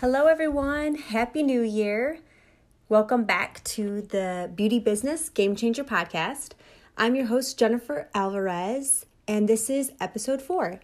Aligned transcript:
Hello, 0.00 0.26
everyone. 0.26 0.96
Happy 0.96 1.42
New 1.42 1.62
Year. 1.62 2.18
Welcome 2.90 3.24
back 3.24 3.64
to 3.64 4.02
the 4.02 4.52
Beauty 4.54 4.78
Business 4.78 5.30
Game 5.30 5.56
Changer 5.56 5.84
podcast. 5.84 6.50
I'm 6.98 7.14
your 7.16 7.24
host, 7.24 7.58
Jennifer 7.58 8.10
Alvarez, 8.14 9.06
and 9.26 9.48
this 9.48 9.70
is 9.70 9.92
episode 9.98 10.42
four. 10.42 10.80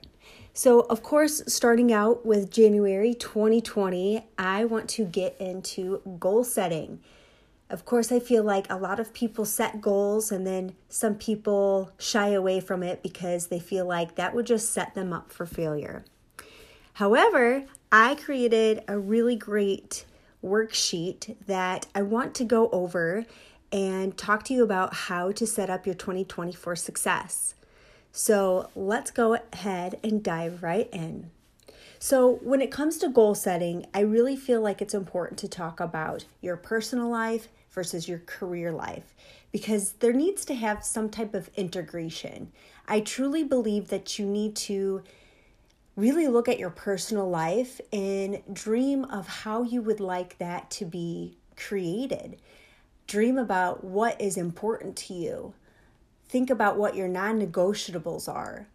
So, 0.55 0.81
of 0.89 1.03
course, 1.03 1.43
starting 1.47 1.93
out 1.93 2.25
with 2.25 2.51
January 2.51 3.13
2020, 3.13 4.25
I 4.39 4.65
want 4.65 4.89
to 4.89 5.05
get 5.05 5.37
into 5.39 6.01
goal 6.19 6.43
setting. 6.43 7.01
Of 7.69 7.85
course, 7.85 8.11
I 8.11 8.19
feel 8.19 8.43
like 8.43 8.65
a 8.73 8.77
lot 8.77 8.99
of 8.99 9.13
people 9.13 9.45
set 9.45 9.83
goals 9.83 10.33
and 10.33 10.47
then 10.47 10.75
some 10.89 11.17
people 11.17 11.93
shy 11.99 12.29
away 12.29 12.61
from 12.61 12.83
it 12.83 13.03
because 13.03 13.49
they 13.49 13.61
feel 13.61 13.85
like 13.85 14.15
that 14.15 14.35
would 14.35 14.47
just 14.47 14.71
set 14.73 14.95
them 14.95 15.13
up 15.13 15.31
for 15.31 15.45
failure. 15.45 16.03
However, 16.95 17.65
I 17.95 18.15
created 18.15 18.85
a 18.89 18.99
really 18.99 19.37
great 19.37 20.07
worksheet 20.43 21.37
that 21.47 21.87
I 21.95 22.01
want 22.01 22.35
to 22.37 22.45
go 22.45 22.71
over 22.71 23.27
and 23.71 24.17
talk 24.17 24.45
to 24.45 24.55
you 24.55 24.65
about 24.65 24.95
how 24.95 25.31
to 25.33 25.47
set 25.47 25.69
up 25.69 25.85
your 25.85 25.95
2024 25.95 26.75
success. 26.75 27.55
So 28.11 28.71
let's 28.75 29.11
go 29.11 29.37
ahead 29.53 30.01
and 30.03 30.23
dive 30.23 30.63
right 30.63 30.89
in. 30.91 31.31
So, 31.99 32.41
when 32.43 32.61
it 32.61 32.73
comes 32.73 32.99
to 32.99 33.09
goal 33.09 33.37
setting, 33.37 33.87
I 33.95 34.01
really 34.01 34.35
feel 34.35 34.61
like 34.61 34.83
it's 34.83 34.95
important 34.95 35.39
to 35.41 35.49
talk 35.49 35.79
about 35.79 36.25
your 36.41 36.57
personal 36.57 37.09
life 37.09 37.47
versus 37.71 38.09
your 38.09 38.19
career 38.21 38.73
life 38.73 39.15
because 39.53 39.93
there 40.01 40.13
needs 40.13 40.45
to 40.47 40.55
have 40.55 40.83
some 40.83 41.09
type 41.09 41.33
of 41.33 41.49
integration. 41.57 42.51
I 42.89 43.01
truly 43.01 43.45
believe 43.45 43.89
that 43.89 44.19
you 44.19 44.27
need 44.27 44.57
to 44.57 45.05
really 45.97 46.29
look 46.29 46.49
at 46.49 46.59
your 46.59 46.71
personal 46.71 47.29
life 47.29 47.81
and 47.93 48.43
dream 48.53 49.05
of 49.05 49.29
how 49.29 49.63
you 49.63 49.83
would 49.83 50.01
like 50.01 50.39
that 50.39 50.71
to 50.71 50.85
be 50.85 51.37
created. 51.57 52.41
Dream 53.07 53.37
about 53.37 53.85
what 53.85 54.21
is 54.21 54.37
important 54.37 54.97
to 54.97 55.15
you. 55.15 55.55
Think 56.29 56.49
about 56.49 56.79
what 56.79 56.97
your 56.97 57.09
non 57.09 57.39
negotiables 57.39 58.27
are. 58.27 58.69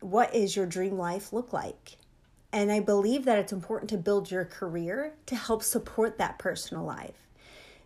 What 0.00 0.34
is 0.34 0.54
your 0.54 0.66
dream 0.66 0.96
life 0.96 1.32
look 1.32 1.52
like? 1.52 1.96
And 2.52 2.70
I 2.70 2.80
believe 2.80 3.24
that 3.24 3.38
it's 3.38 3.52
important 3.52 3.90
to 3.90 3.98
build 3.98 4.30
your 4.30 4.44
career 4.44 5.14
to 5.26 5.34
help 5.34 5.62
support 5.62 6.18
that 6.18 6.38
personal 6.38 6.84
life. 6.84 7.26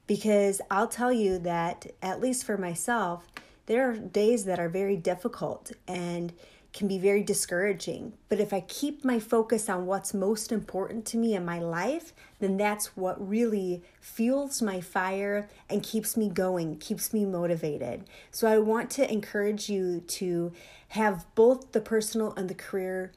Because 0.07 0.61
I'll 0.71 0.89
tell 0.89 1.13
you 1.13 1.39
that, 1.39 1.87
at 2.03 2.21
least 2.21 2.45
for 2.45 2.59
myself, 2.59 3.27
there 3.67 3.91
are 3.91 3.97
days 3.97 4.45
that 4.45 4.59
are 4.59 4.69
very 4.69 4.97
difficult 4.97 5.73
and 5.89 6.33
can 6.73 6.87
be 6.87 6.99
very 6.99 7.23
discouraging. 7.23 8.13
But 8.29 8.41
if 8.41 8.53
I 8.53 8.61
keep 8.61 9.05
my 9.05 9.19
focus 9.19 9.69
on 9.69 9.87
what's 9.87 10.15
most 10.15 10.53
important 10.53 11.05
to 11.07 11.17
me 11.17 11.35
in 11.35 11.45
my 11.45 11.59
life, 11.59 12.13
then 12.39 12.57
that's 12.57 12.97
what 12.97 13.29
really 13.29 13.83
fuels 14.01 14.63
my 14.63 14.81
fire 14.81 15.49
and 15.69 15.83
keeps 15.83 16.17
me 16.17 16.29
going, 16.29 16.77
keeps 16.79 17.13
me 17.13 17.25
motivated. 17.25 18.05
So 18.31 18.47
I 18.47 18.59
want 18.59 18.91
to 18.93 19.13
encourage 19.13 19.69
you 19.69 20.01
to 20.01 20.53
have 20.89 21.27
both 21.35 21.73
the 21.73 21.81
personal 21.81 22.33
and 22.37 22.49
the 22.49 22.55
career 22.55 23.13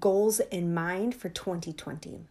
goals 0.00 0.40
in 0.40 0.74
mind 0.74 1.14
for 1.14 1.28
2020. 1.28 2.24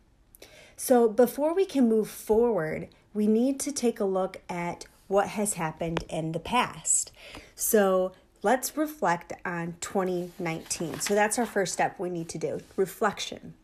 So 0.75 1.09
before 1.09 1.55
we 1.55 1.65
can 1.65 1.89
move 1.89 2.09
forward, 2.09 2.89
we 3.13 3.25
need 3.25 3.59
to 3.61 3.71
take 3.71 3.99
a 3.99 4.05
look 4.05 4.41
at 4.47 4.85
what 5.07 5.29
has 5.29 5.53
happened 5.53 6.03
in 6.09 6.33
the 6.33 6.39
past. 6.39 7.11
So 7.55 8.11
let's 8.47 8.77
reflect 8.77 9.33
on 9.43 9.75
2019. 9.81 11.01
So 11.01 11.13
that's 11.13 11.37
our 11.37 11.45
first 11.45 11.73
step 11.73 11.99
we 11.99 12.09
need 12.09 12.29
to 12.29 12.37
do 12.37 12.61
reflection. 12.77 13.55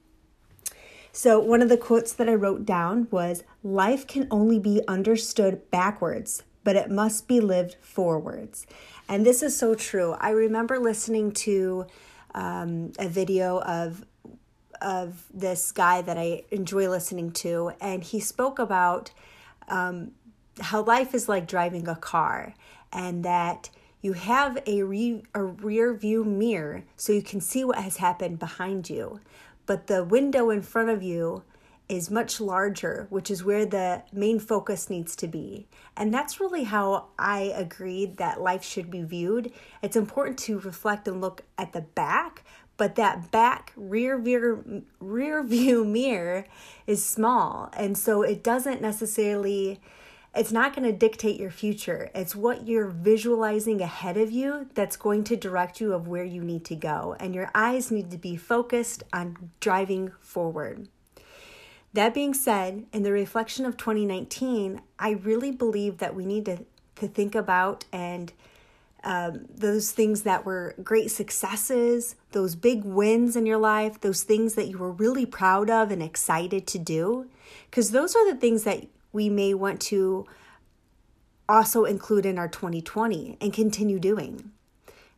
So, 1.14 1.40
one 1.40 1.62
of 1.62 1.70
the 1.70 1.78
quotes 1.78 2.12
that 2.12 2.28
I 2.28 2.34
wrote 2.34 2.66
down 2.66 3.08
was 3.10 3.46
Life 3.64 4.06
can 4.08 4.28
only 4.30 4.60
be 4.60 4.82
understood 4.86 5.72
backwards, 5.72 6.44
but 6.66 6.76
it 6.76 6.92
must 6.92 7.30
be 7.30 7.40
lived 7.40 7.78
forwards. 7.80 8.68
And 9.08 9.26
this 9.26 9.42
is 9.42 9.56
so 9.56 9.74
true. 9.74 10.18
I 10.20 10.32
remember 10.32 10.78
listening 10.80 11.32
to 11.48 11.86
um, 12.36 12.92
a 13.00 13.08
video 13.08 13.62
of 13.62 14.04
of 14.82 15.24
this 15.34 15.72
guy 15.72 16.02
that 16.02 16.18
I 16.18 16.44
enjoy 16.52 16.90
listening 16.90 17.32
to, 17.44 17.72
and 17.80 18.04
he 18.04 18.20
spoke 18.20 18.60
about 18.60 19.12
um, 19.70 20.12
how 20.60 20.82
life 20.84 21.16
is 21.16 21.30
like 21.30 21.48
driving 21.48 21.88
a 21.88 21.96
car, 21.96 22.54
and 22.92 23.24
that 23.24 23.70
you 24.04 24.14
have 24.14 24.62
a, 24.68 24.84
re- 24.84 25.24
a 25.34 25.44
rear 25.44 25.94
view 25.94 26.24
mirror 26.24 26.84
so 26.98 27.14
you 27.14 27.24
can 27.24 27.42
see 27.42 27.64
what 27.64 27.78
has 27.78 27.98
happened 27.98 28.38
behind 28.38 28.90
you. 28.90 29.20
But 29.66 29.88
the 29.88 30.04
window 30.04 30.50
in 30.50 30.62
front 30.62 30.90
of 30.90 31.02
you 31.02 31.44
is 31.88 32.12
much 32.12 32.42
larger, 32.42 33.08
which 33.10 33.32
is 33.32 33.44
where 33.44 33.66
the 33.66 34.04
main 34.12 34.40
focus 34.40 34.90
needs 34.90 35.16
to 35.16 35.28
be. 35.28 35.68
And 35.96 36.14
that's 36.14 36.40
really 36.40 36.66
how 36.66 37.08
I 37.18 37.54
agreed 37.56 38.18
that 38.18 38.42
life 38.42 38.64
should 38.64 38.92
be 38.92 39.04
viewed. 39.04 39.54
It's 39.82 39.96
important 39.96 40.38
to 40.40 40.60
reflect 40.60 41.08
and 41.08 41.22
look 41.22 41.44
at 41.58 41.72
the 41.72 41.82
back, 41.82 42.44
but 42.76 42.96
that 42.96 43.32
back 43.32 43.72
rear 43.78 44.20
view 44.20 44.84
rear 45.00 45.44
view 45.44 45.86
mirror 45.86 46.46
is 46.88 47.06
small, 47.06 47.70
and 47.74 47.98
so 47.98 48.22
it 48.22 48.44
doesn't 48.44 48.82
necessarily 48.82 49.80
it's 50.36 50.52
not 50.52 50.76
going 50.76 50.90
to 50.90 50.98
dictate 50.98 51.40
your 51.40 51.52
future. 51.52 52.10
It's 52.16 52.36
what 52.36 52.68
you're 52.68 52.88
visualizing 52.88 53.82
ahead 53.82 54.18
of 54.18 54.32
you 54.32 54.68
that's 54.74 54.98
going 54.98 55.24
to 55.26 55.36
direct 55.36 55.80
you 55.80 55.94
of 55.94 56.08
where 56.08 56.24
you 56.24 56.44
need 56.44 56.66
to 56.66 56.76
go. 56.76 57.16
And 57.20 57.36
your 57.36 57.52
eyes 57.54 57.92
need 57.92 58.10
to 58.12 58.18
be 58.18 58.36
focused 58.36 59.04
on 59.14 59.52
driving 59.60 60.12
forward. 60.22 60.88
That 61.94 62.16
being 62.16 62.34
said, 62.34 62.88
in 62.92 63.04
the 63.04 63.12
reflection 63.12 63.66
of 63.66 63.78
2019, 63.78 64.82
I 64.98 65.12
really 65.12 65.52
believe 65.52 66.00
that 66.00 66.16
we 66.16 66.26
need 66.26 66.46
to, 66.46 66.66
to 66.96 67.08
think 67.08 67.36
about 67.36 67.86
and 67.94 68.34
um, 69.04 69.46
those 69.54 69.92
things 69.92 70.24
that 70.24 70.46
were 70.46 70.74
great 70.82 71.12
successes, 71.12 72.16
those 72.32 72.56
big 72.56 72.86
wins 72.86 73.36
in 73.36 73.46
your 73.46 73.58
life, 73.58 74.00
those 74.02 74.24
things 74.24 74.56
that 74.56 74.70
you 74.70 74.78
were 74.78 74.92
really 74.92 75.26
proud 75.26 75.70
of 75.70 75.92
and 75.92 76.02
excited 76.02 76.66
to 76.68 76.80
do. 76.80 77.28
Because 77.70 77.92
those 77.92 78.16
are 78.16 78.32
the 78.32 78.40
things 78.40 78.64
that 78.64 78.86
we 79.14 79.30
may 79.30 79.54
want 79.54 79.80
to 79.80 80.26
also 81.48 81.86
include 81.86 82.26
in 82.26 82.38
our 82.38 82.48
2020 82.48 83.38
and 83.40 83.54
continue 83.54 84.00
doing. 84.00 84.52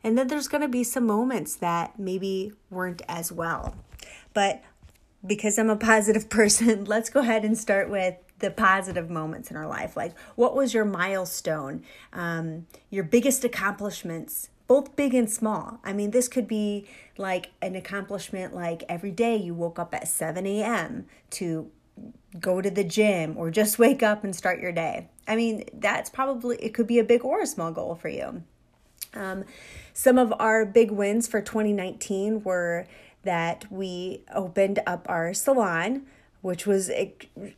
And 0.04 0.18
then 0.18 0.28
there's 0.28 0.48
going 0.48 0.62
to 0.62 0.68
be 0.68 0.84
some 0.84 1.08
moments 1.08 1.56
that 1.56 1.98
maybe 1.98 2.54
weren't 2.70 3.02
as 3.08 3.32
well. 3.32 3.76
But 4.34 4.62
because 5.26 5.58
I'm 5.58 5.70
a 5.70 5.76
positive 5.76 6.30
person, 6.30 6.86
let's 6.86 7.10
go 7.10 7.22
ahead 7.22 7.44
and 7.44 7.58
start 7.58 7.90
with 7.90 8.16
the 8.40 8.52
positive 8.52 9.10
moments 9.10 9.50
in 9.50 9.58
our 9.58 9.68
life. 9.68 9.96
Like, 9.96 10.18
what 10.36 10.56
was 10.56 10.74
your 10.74 10.86
milestone? 10.86 11.84
Um, 12.12 12.68
your 12.90 13.04
biggest 13.04 13.44
accomplishments, 13.44 14.50
both 14.68 14.96
big 14.96 15.14
and 15.14 15.32
small. 15.32 15.80
I 15.84 15.94
mean, 15.94 16.12
this 16.12 16.28
could 16.28 16.48
be 16.48 16.86
like 17.18 17.52
an 17.62 17.76
accomplishment 17.76 18.54
like 18.54 18.84
every 18.90 19.12
day 19.12 19.38
you 19.38 19.54
woke 19.54 19.80
up 19.80 19.96
at 19.96 20.08
7 20.08 20.46
a.m. 20.46 21.06
to 21.32 21.72
go 22.40 22.62
to 22.62 22.70
the 22.70 22.84
gym 22.84 23.38
or 23.38 23.52
just 23.52 23.80
wake 23.80 24.04
up 24.04 24.24
and 24.24 24.36
start 24.36 24.60
your 24.60 24.72
day. 24.72 25.10
I 25.28 25.36
mean, 25.36 25.66
that's 25.74 26.10
probably, 26.10 26.58
it 26.58 26.74
could 26.74 26.88
be 26.88 27.00
a 27.00 27.04
big 27.04 27.24
or 27.24 27.42
a 27.42 27.48
small 27.48 27.72
goal 27.72 27.96
for 27.96 28.10
you. 28.10 28.44
Um, 29.14 29.46
some 29.94 30.18
of 30.18 30.34
our 30.40 30.66
big 30.66 30.92
wins 30.92 31.28
for 31.28 31.42
2019 31.42 32.44
were 32.44 32.86
that 33.24 33.66
we 33.72 34.24
opened 34.34 34.80
up 34.86 35.06
our 35.10 35.34
salon, 35.34 36.06
which 36.42 36.68
was 36.68 36.92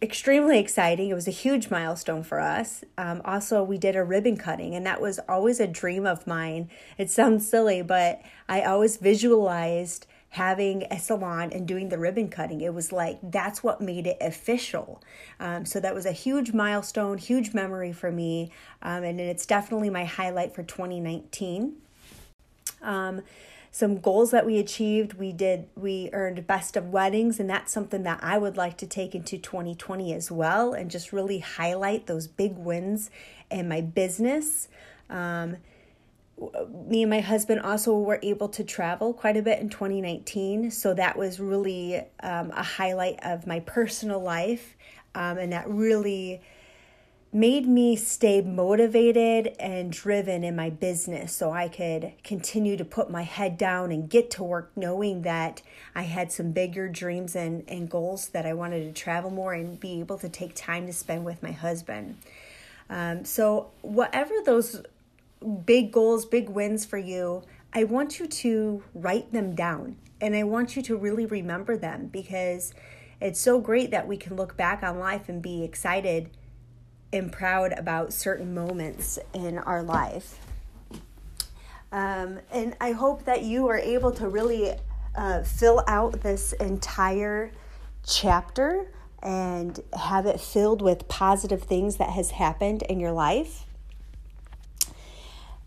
extremely 0.01 0.59
exciting. 0.59 1.09
It 1.09 1.13
was 1.13 1.27
a 1.27 1.31
huge 1.31 1.69
milestone 1.69 2.23
for 2.23 2.39
us. 2.39 2.85
Um, 2.97 3.21
also, 3.25 3.61
we 3.61 3.77
did 3.77 3.97
a 3.97 4.03
ribbon 4.03 4.37
cutting, 4.37 4.75
and 4.75 4.85
that 4.85 5.01
was 5.01 5.19
always 5.27 5.59
a 5.59 5.67
dream 5.67 6.05
of 6.05 6.25
mine. 6.25 6.69
It 6.97 7.11
sounds 7.11 7.49
silly, 7.49 7.81
but 7.81 8.21
I 8.47 8.61
always 8.61 8.95
visualized 8.95 10.07
having 10.37 10.83
a 10.91 10.99
salon 10.99 11.51
and 11.51 11.67
doing 11.67 11.89
the 11.89 11.97
ribbon 11.97 12.29
cutting. 12.29 12.61
It 12.61 12.71
was 12.71 12.91
like 12.91 13.17
that's 13.23 13.63
what 13.63 13.81
made 13.81 14.05
it 14.05 14.17
official. 14.21 15.01
Um, 15.39 15.65
so 15.65 15.79
that 15.79 15.95
was 15.95 16.05
a 16.05 16.11
huge 16.11 16.53
milestone, 16.53 17.17
huge 17.17 17.55
memory 17.55 17.91
for 17.91 18.11
me, 18.11 18.51
um, 18.83 19.03
and 19.03 19.19
it's 19.19 19.47
definitely 19.47 19.89
my 19.89 20.05
highlight 20.05 20.53
for 20.53 20.61
2019. 20.61 21.77
Um, 22.83 23.21
some 23.71 23.99
goals 23.99 24.29
that 24.31 24.45
we 24.45 24.57
achieved 24.59 25.15
we 25.15 25.31
did 25.33 25.67
we 25.75 26.09
earned 26.13 26.47
best 26.47 26.77
of 26.77 26.89
weddings 26.91 27.39
and 27.39 27.49
that's 27.49 27.71
something 27.71 28.03
that 28.03 28.17
i 28.23 28.37
would 28.37 28.57
like 28.57 28.77
to 28.77 28.87
take 28.87 29.13
into 29.13 29.37
2020 29.37 30.13
as 30.13 30.31
well 30.31 30.73
and 30.73 30.89
just 30.89 31.11
really 31.11 31.39
highlight 31.39 32.07
those 32.07 32.27
big 32.27 32.57
wins 32.57 33.11
in 33.51 33.67
my 33.67 33.81
business 33.81 34.67
um, 35.09 35.57
me 36.87 37.01
and 37.01 37.09
my 37.09 37.19
husband 37.19 37.61
also 37.61 37.97
were 37.97 38.19
able 38.21 38.47
to 38.49 38.63
travel 38.63 39.13
quite 39.13 39.37
a 39.37 39.41
bit 39.41 39.59
in 39.59 39.69
2019 39.69 40.69
so 40.69 40.93
that 40.93 41.17
was 41.17 41.39
really 41.39 41.97
um, 42.21 42.51
a 42.51 42.63
highlight 42.63 43.17
of 43.23 43.47
my 43.47 43.59
personal 43.61 44.19
life 44.19 44.75
um, 45.15 45.37
and 45.37 45.51
that 45.51 45.67
really 45.67 46.41
made 47.33 47.67
me 47.67 47.95
stay 47.95 48.41
motivated 48.41 49.53
and 49.59 49.91
driven 49.91 50.43
in 50.43 50.55
my 50.55 50.69
business 50.69 51.33
so 51.33 51.51
I 51.51 51.67
could 51.67 52.13
continue 52.23 52.77
to 52.77 52.85
put 52.85 53.09
my 53.09 53.23
head 53.23 53.57
down 53.57 53.91
and 53.91 54.09
get 54.09 54.31
to 54.31 54.43
work 54.43 54.71
knowing 54.75 55.23
that 55.23 55.61
I 55.93 56.03
had 56.03 56.31
some 56.31 56.51
bigger 56.51 56.87
dreams 56.87 57.35
and, 57.35 57.63
and 57.67 57.89
goals 57.89 58.29
that 58.29 58.45
I 58.45 58.53
wanted 58.53 58.85
to 58.85 58.99
travel 58.99 59.29
more 59.29 59.53
and 59.53 59.79
be 59.79 59.99
able 59.99 60.17
to 60.19 60.29
take 60.29 60.55
time 60.55 60.87
to 60.87 60.93
spend 60.93 61.25
with 61.25 61.43
my 61.43 61.51
husband. 61.51 62.17
Um, 62.89 63.25
so, 63.25 63.71
whatever 63.81 64.33
those 64.45 64.81
big 65.65 65.91
goals, 65.91 66.25
big 66.25 66.49
wins 66.49 66.85
for 66.85 66.97
you, 66.97 67.43
I 67.73 67.83
want 67.83 68.19
you 68.19 68.27
to 68.27 68.83
write 68.93 69.31
them 69.31 69.55
down 69.55 69.97
and 70.19 70.35
I 70.35 70.43
want 70.43 70.75
you 70.75 70.81
to 70.83 70.97
really 70.97 71.25
remember 71.25 71.77
them 71.77 72.07
because 72.07 72.73
it's 73.21 73.39
so 73.39 73.59
great 73.59 73.91
that 73.91 74.07
we 74.07 74.17
can 74.17 74.35
look 74.35 74.57
back 74.57 74.83
on 74.83 74.99
life 74.99 75.29
and 75.29 75.41
be 75.41 75.63
excited 75.63 76.29
and 77.13 77.31
proud 77.31 77.73
about 77.77 78.13
certain 78.13 78.53
moments 78.53 79.17
in 79.33 79.57
our 79.57 79.81
life. 79.81 80.39
Um, 81.91 82.39
and 82.51 82.75
I 82.81 82.91
hope 82.91 83.25
that 83.25 83.43
you 83.43 83.67
are 83.67 83.77
able 83.77 84.11
to 84.13 84.27
really 84.27 84.73
uh, 85.15 85.43
fill 85.43 85.83
out 85.87 86.21
this 86.21 86.53
entire 86.53 87.51
chapter 88.05 88.91
and 89.23 89.79
have 89.93 90.25
it 90.25 90.39
filled 90.39 90.81
with 90.81 91.07
positive 91.07 91.63
things 91.63 91.97
that 91.97 92.09
has 92.09 92.31
happened 92.31 92.83
in 92.83 92.99
your 92.99 93.11
life. 93.11 93.65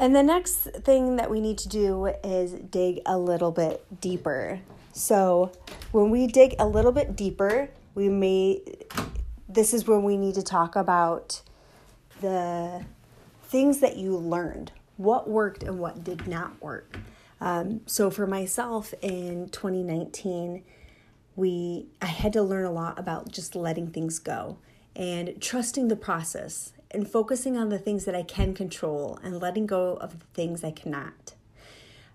And 0.00 0.17
the 0.17 0.23
next 0.23 0.56
thing 0.82 1.17
that 1.17 1.31
we 1.31 1.43
need 1.43 1.58
to 1.58 1.69
do 1.69 2.06
is 2.25 2.52
dig 2.52 3.02
a 3.05 3.19
little 3.19 3.50
bit 3.50 3.85
deeper. 4.00 4.58
So, 4.94 5.52
when 5.93 6.08
we 6.08 6.26
dig 6.26 6.55
a 6.58 6.67
little 6.67 6.91
bit 6.91 7.14
deeper, 7.14 7.69
we 7.94 8.08
may 8.08 8.62
this 9.47 9.75
is 9.75 9.87
when 9.87 10.02
we 10.02 10.17
need 10.17 10.37
to 10.37 10.43
talk 10.43 10.75
about 10.75 11.43
the 12.23 12.87
things 13.43 13.81
that 13.81 13.99
you 13.99 14.17
learned, 14.17 14.73
what 14.97 15.29
worked 15.29 15.62
and 15.62 15.79
what 15.79 16.03
did 16.03 16.26
not 16.26 16.62
work. 16.62 16.99
Um, 17.41 17.81
so 17.85 18.11
for 18.11 18.26
myself 18.26 18.94
in 19.03 19.50
2019, 19.50 20.62
we 21.37 21.88
I 22.00 22.06
had 22.06 22.32
to 22.32 22.43
learn 22.43 22.64
a 22.64 22.73
lot 22.73 22.99
about 22.99 23.31
just 23.31 23.55
letting 23.55 23.91
things 23.91 24.19
go 24.19 24.56
and 24.96 25.41
trusting 25.43 25.88
the 25.88 25.96
process 25.96 26.73
and 26.90 27.08
focusing 27.08 27.56
on 27.56 27.69
the 27.69 27.78
things 27.78 28.04
that 28.04 28.14
I 28.14 28.22
can 28.22 28.54
control 28.54 29.19
and 29.22 29.40
letting 29.40 29.66
go 29.66 29.94
of 29.94 30.19
the 30.19 30.26
things 30.34 30.64
I 30.64 30.70
cannot. 30.70 31.34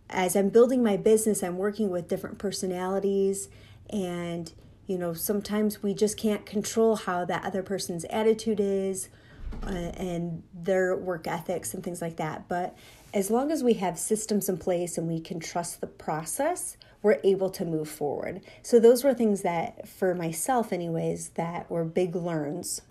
As 0.10 0.36
I'm 0.36 0.50
building 0.50 0.83
my 0.83 0.98
business, 0.98 1.42
I'm 1.42 1.57
working 1.57 1.89
with 1.89 2.07
different 2.07 2.38
personalities 2.38 3.50
and 3.89 4.51
you 4.88 4.98
know, 4.98 5.13
sometimes 5.13 5.81
we 5.81 5.94
just 5.94 6.18
can't 6.18 6.45
control 6.45 6.95
how 6.95 7.25
that 7.25 7.44
other 7.44 7.63
person's 7.63 8.06
attitude 8.06 8.60
is 8.60 9.10
uh, 9.63 9.69
and 9.69 10.44
their 10.54 10.95
work 10.95 11.28
ethics 11.28 11.74
and 11.74 11.83
things 11.83 12.01
like 12.01 12.18
that. 12.18 12.48
But 12.48 12.78
as 13.13 13.31
long 13.31 13.51
as 13.51 13.63
we 13.63 13.74
have 13.75 13.98
systems 13.98 14.48
in 14.48 14.57
place 14.57 14.98
and 14.98 15.07
we 15.07 15.19
can 15.19 15.39
trust 15.39 15.81
the 15.81 15.88
process, 15.88 16.78
we're 17.01 17.19
able 17.24 17.50
to 17.51 17.66
move 17.66 17.89
forward. 17.89 18.42
So, 18.62 18.80
those 18.80 19.04
were 19.04 19.13
things 19.13 19.42
that, 19.44 19.88
for 19.88 20.16
myself, 20.16 20.74
anyways, 20.74 21.30
that 21.30 21.69
were 21.69 21.86
big 21.86 22.16
learns. 22.16 22.81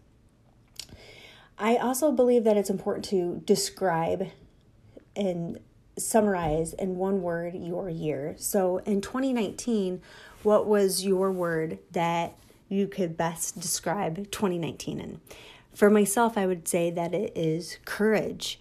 I 1.59 1.77
also 1.77 2.11
believe 2.11 2.45
that 2.45 2.57
it's 2.57 2.71
important 2.71 3.05
to 3.07 3.43
describe 3.45 4.29
and 5.17 5.61
summarize 5.97 6.73
in 6.73 6.97
one 6.97 7.23
word 7.23 7.55
your 7.55 7.89
year. 7.89 8.35
So, 8.39 8.79
in 8.79 9.01
2019, 9.01 10.03
what 10.43 10.67
was 10.67 11.05
your 11.05 11.31
word 11.31 11.79
that 11.93 12.35
you 12.69 12.89
could 12.89 13.17
best 13.17 13.61
describe 13.61 14.31
2019 14.31 15.01
in? 15.01 15.21
For 15.75 15.91
myself, 15.91 16.37
I 16.37 16.47
would 16.47 16.69
say 16.69 16.91
that 16.91 17.15
it 17.15 17.33
is 17.37 17.79
courage. 17.85 18.61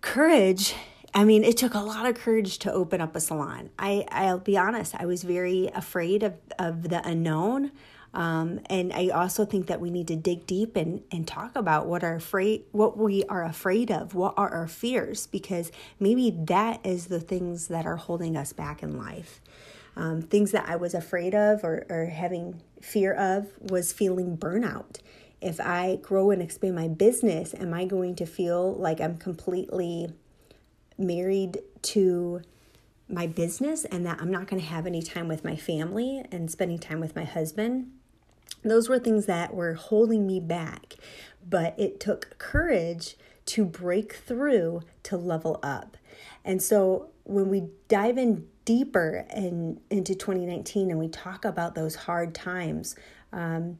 Courage, 0.00 0.74
I 1.14 1.24
mean, 1.24 1.44
it 1.44 1.56
took 1.56 1.74
a 1.74 1.80
lot 1.80 2.06
of 2.06 2.16
courage 2.16 2.58
to 2.60 2.72
open 2.72 3.00
up 3.00 3.14
a 3.16 3.20
salon. 3.20 3.70
I, 3.78 4.04
I'll 4.10 4.38
be 4.38 4.56
honest, 4.56 4.94
I 4.96 5.06
was 5.06 5.22
very 5.22 5.70
afraid 5.74 6.22
of, 6.22 6.34
of 6.58 6.88
the 6.88 7.06
unknown. 7.06 7.72
Um, 8.14 8.60
and 8.70 8.92
I 8.92 9.08
also 9.08 9.44
think 9.44 9.66
that 9.66 9.80
we 9.80 9.90
need 9.90 10.08
to 10.08 10.16
dig 10.16 10.46
deep 10.46 10.76
and, 10.76 11.02
and 11.12 11.26
talk 11.26 11.54
about 11.54 11.86
what 11.86 12.02
are 12.02 12.14
afraid 12.14 12.64
what 12.72 12.96
we 12.96 13.24
are 13.24 13.44
afraid 13.44 13.90
of, 13.90 14.14
what 14.14 14.34
are 14.36 14.48
our 14.48 14.68
fears, 14.68 15.26
because 15.26 15.70
maybe 16.00 16.30
that 16.44 16.84
is 16.84 17.06
the 17.06 17.20
things 17.20 17.68
that 17.68 17.86
are 17.86 17.96
holding 17.96 18.36
us 18.36 18.52
back 18.52 18.82
in 18.82 18.96
life. 18.96 19.40
Um, 19.96 20.22
things 20.22 20.52
that 20.52 20.68
I 20.68 20.76
was 20.76 20.94
afraid 20.94 21.34
of 21.34 21.64
or, 21.64 21.86
or 21.88 22.06
having 22.06 22.60
fear 22.82 23.14
of 23.14 23.48
was 23.60 23.92
feeling 23.92 24.36
burnout. 24.36 24.98
If 25.40 25.60
I 25.60 25.98
grow 26.02 26.30
and 26.30 26.42
expand 26.42 26.74
my 26.74 26.88
business, 26.88 27.54
am 27.54 27.72
I 27.72 27.84
going 27.84 28.14
to 28.16 28.26
feel 28.26 28.74
like 28.74 29.00
I'm 29.00 29.16
completely 29.16 30.08
married 30.98 31.58
to 31.82 32.42
my 33.08 33.26
business 33.26 33.84
and 33.84 34.04
that 34.06 34.20
I'm 34.20 34.30
not 34.30 34.46
going 34.46 34.60
to 34.60 34.68
have 34.68 34.86
any 34.86 35.02
time 35.02 35.28
with 35.28 35.44
my 35.44 35.56
family 35.56 36.24
and 36.32 36.50
spending 36.50 36.78
time 36.78 37.00
with 37.00 37.14
my 37.14 37.24
husband? 37.24 37.90
Those 38.70 38.88
were 38.88 38.98
things 38.98 39.26
that 39.26 39.54
were 39.54 39.74
holding 39.74 40.26
me 40.26 40.40
back, 40.40 40.94
but 41.48 41.78
it 41.78 42.00
took 42.00 42.38
courage 42.38 43.16
to 43.46 43.64
break 43.64 44.14
through 44.14 44.82
to 45.04 45.16
level 45.16 45.60
up. 45.62 45.96
And 46.44 46.62
so 46.62 47.10
when 47.24 47.48
we 47.48 47.68
dive 47.88 48.18
in 48.18 48.46
deeper 48.64 49.24
in, 49.34 49.80
into 49.90 50.14
2019 50.14 50.90
and 50.90 50.98
we 50.98 51.08
talk 51.08 51.44
about 51.44 51.74
those 51.74 51.94
hard 51.94 52.34
times, 52.34 52.96
um, 53.32 53.78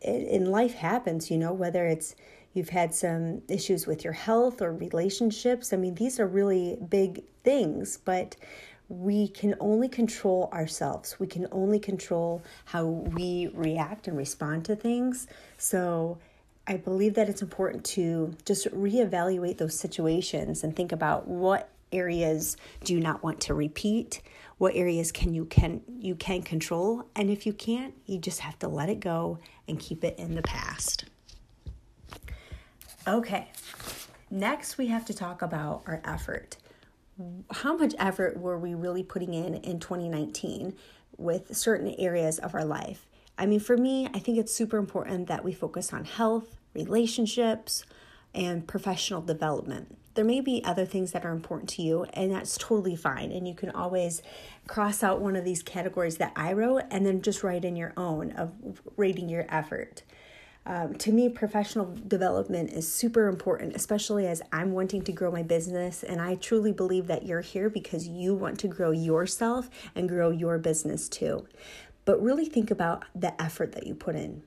in 0.00 0.46
life 0.46 0.74
happens, 0.74 1.30
you 1.30 1.38
know, 1.38 1.52
whether 1.52 1.86
it's 1.86 2.14
you've 2.52 2.68
had 2.68 2.94
some 2.94 3.42
issues 3.48 3.86
with 3.86 4.04
your 4.04 4.12
health 4.12 4.62
or 4.62 4.72
relationships. 4.72 5.72
I 5.72 5.76
mean, 5.76 5.94
these 5.94 6.20
are 6.20 6.26
really 6.26 6.78
big 6.88 7.24
things, 7.42 7.98
but 8.04 8.36
we 8.88 9.28
can 9.28 9.54
only 9.60 9.88
control 9.88 10.48
ourselves. 10.52 11.20
We 11.20 11.26
can 11.26 11.46
only 11.52 11.78
control 11.78 12.42
how 12.64 12.86
we 12.86 13.50
react 13.52 14.08
and 14.08 14.16
respond 14.16 14.64
to 14.66 14.76
things. 14.76 15.26
So, 15.58 16.18
I 16.66 16.76
believe 16.76 17.14
that 17.14 17.30
it's 17.30 17.40
important 17.40 17.82
to 17.86 18.34
just 18.44 18.70
reevaluate 18.72 19.56
those 19.56 19.78
situations 19.78 20.62
and 20.62 20.76
think 20.76 20.92
about 20.92 21.26
what 21.26 21.70
areas 21.92 22.58
do 22.84 22.92
you 22.92 23.00
not 23.00 23.22
want 23.22 23.40
to 23.42 23.54
repeat? 23.54 24.20
What 24.58 24.74
areas 24.74 25.10
can 25.10 25.32
you 25.32 25.46
can 25.46 25.80
you 25.98 26.14
can 26.14 26.42
control? 26.42 27.06
And 27.16 27.30
if 27.30 27.46
you 27.46 27.54
can't 27.54 27.94
you 28.04 28.18
just 28.18 28.40
have 28.40 28.58
to 28.58 28.68
let 28.68 28.90
it 28.90 29.00
go 29.00 29.38
and 29.66 29.78
keep 29.78 30.04
it 30.04 30.18
in 30.18 30.34
the 30.34 30.42
past. 30.42 31.06
Okay. 33.06 33.48
Next 34.30 34.76
we 34.76 34.88
have 34.88 35.06
to 35.06 35.14
talk 35.14 35.40
about 35.40 35.82
our 35.86 36.02
effort 36.04 36.58
how 37.50 37.76
much 37.76 37.94
effort 37.98 38.38
were 38.38 38.58
we 38.58 38.74
really 38.74 39.02
putting 39.02 39.34
in 39.34 39.54
in 39.56 39.80
2019 39.80 40.74
with 41.16 41.56
certain 41.56 41.94
areas 41.98 42.38
of 42.38 42.54
our 42.54 42.64
life 42.64 43.06
i 43.36 43.46
mean 43.46 43.60
for 43.60 43.76
me 43.76 44.06
i 44.14 44.18
think 44.18 44.38
it's 44.38 44.54
super 44.54 44.78
important 44.78 45.26
that 45.26 45.44
we 45.44 45.52
focus 45.52 45.92
on 45.92 46.04
health 46.04 46.56
relationships 46.74 47.84
and 48.34 48.66
professional 48.66 49.20
development 49.20 49.98
there 50.18 50.24
may 50.24 50.40
be 50.40 50.64
other 50.64 50.84
things 50.84 51.12
that 51.12 51.24
are 51.24 51.30
important 51.30 51.68
to 51.70 51.82
you, 51.82 52.02
and 52.12 52.32
that's 52.32 52.58
totally 52.58 52.96
fine. 52.96 53.30
And 53.30 53.46
you 53.46 53.54
can 53.54 53.70
always 53.70 54.20
cross 54.66 55.04
out 55.04 55.20
one 55.20 55.36
of 55.36 55.44
these 55.44 55.62
categories 55.62 56.16
that 56.16 56.32
I 56.34 56.54
wrote 56.54 56.82
and 56.90 57.06
then 57.06 57.22
just 57.22 57.44
write 57.44 57.64
in 57.64 57.76
your 57.76 57.92
own 57.96 58.32
of 58.32 58.50
rating 58.96 59.28
your 59.28 59.46
effort. 59.48 60.02
Um, 60.68 60.94
to 60.96 61.12
me, 61.12 61.30
professional 61.30 61.96
development 62.06 62.70
is 62.70 62.92
super 62.92 63.26
important, 63.26 63.74
especially 63.74 64.26
as 64.26 64.42
I'm 64.52 64.72
wanting 64.72 65.02
to 65.04 65.12
grow 65.12 65.32
my 65.32 65.42
business. 65.42 66.02
And 66.02 66.20
I 66.20 66.34
truly 66.34 66.72
believe 66.72 67.06
that 67.06 67.24
you're 67.24 67.40
here 67.40 67.70
because 67.70 68.06
you 68.06 68.34
want 68.34 68.60
to 68.60 68.68
grow 68.68 68.90
yourself 68.90 69.70
and 69.94 70.10
grow 70.10 70.28
your 70.28 70.58
business 70.58 71.08
too. 71.08 71.46
But 72.04 72.22
really 72.22 72.44
think 72.44 72.70
about 72.70 73.06
the 73.14 73.40
effort 73.40 73.72
that 73.72 73.86
you 73.86 73.94
put 73.94 74.14
in. 74.14 74.42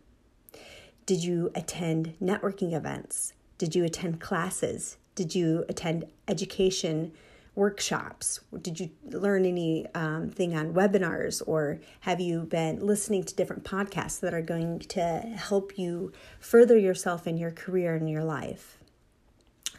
Did 1.07 1.23
you 1.23 1.51
attend 1.55 2.13
networking 2.21 2.73
events? 2.73 3.33
Did 3.57 3.73
you 3.73 3.83
attend 3.83 4.21
classes? 4.21 4.97
Did 5.15 5.33
you 5.33 5.65
attend 5.67 6.05
education 6.27 7.13
workshops? 7.55 8.39
Did 8.61 8.79
you 8.79 8.91
learn 9.05 9.45
anything 9.45 9.87
um, 9.95 10.31
on 10.33 10.73
webinars, 10.73 11.41
or 11.45 11.79
have 12.01 12.19
you 12.19 12.43
been 12.43 12.85
listening 12.85 13.23
to 13.23 13.35
different 13.35 13.63
podcasts 13.63 14.19
that 14.21 14.33
are 14.33 14.41
going 14.41 14.79
to 14.79 15.19
help 15.35 15.77
you 15.77 16.11
further 16.39 16.77
yourself 16.77 17.27
in 17.27 17.37
your 17.37 17.51
career 17.51 17.95
and 17.95 18.09
your 18.09 18.23
life? 18.23 18.77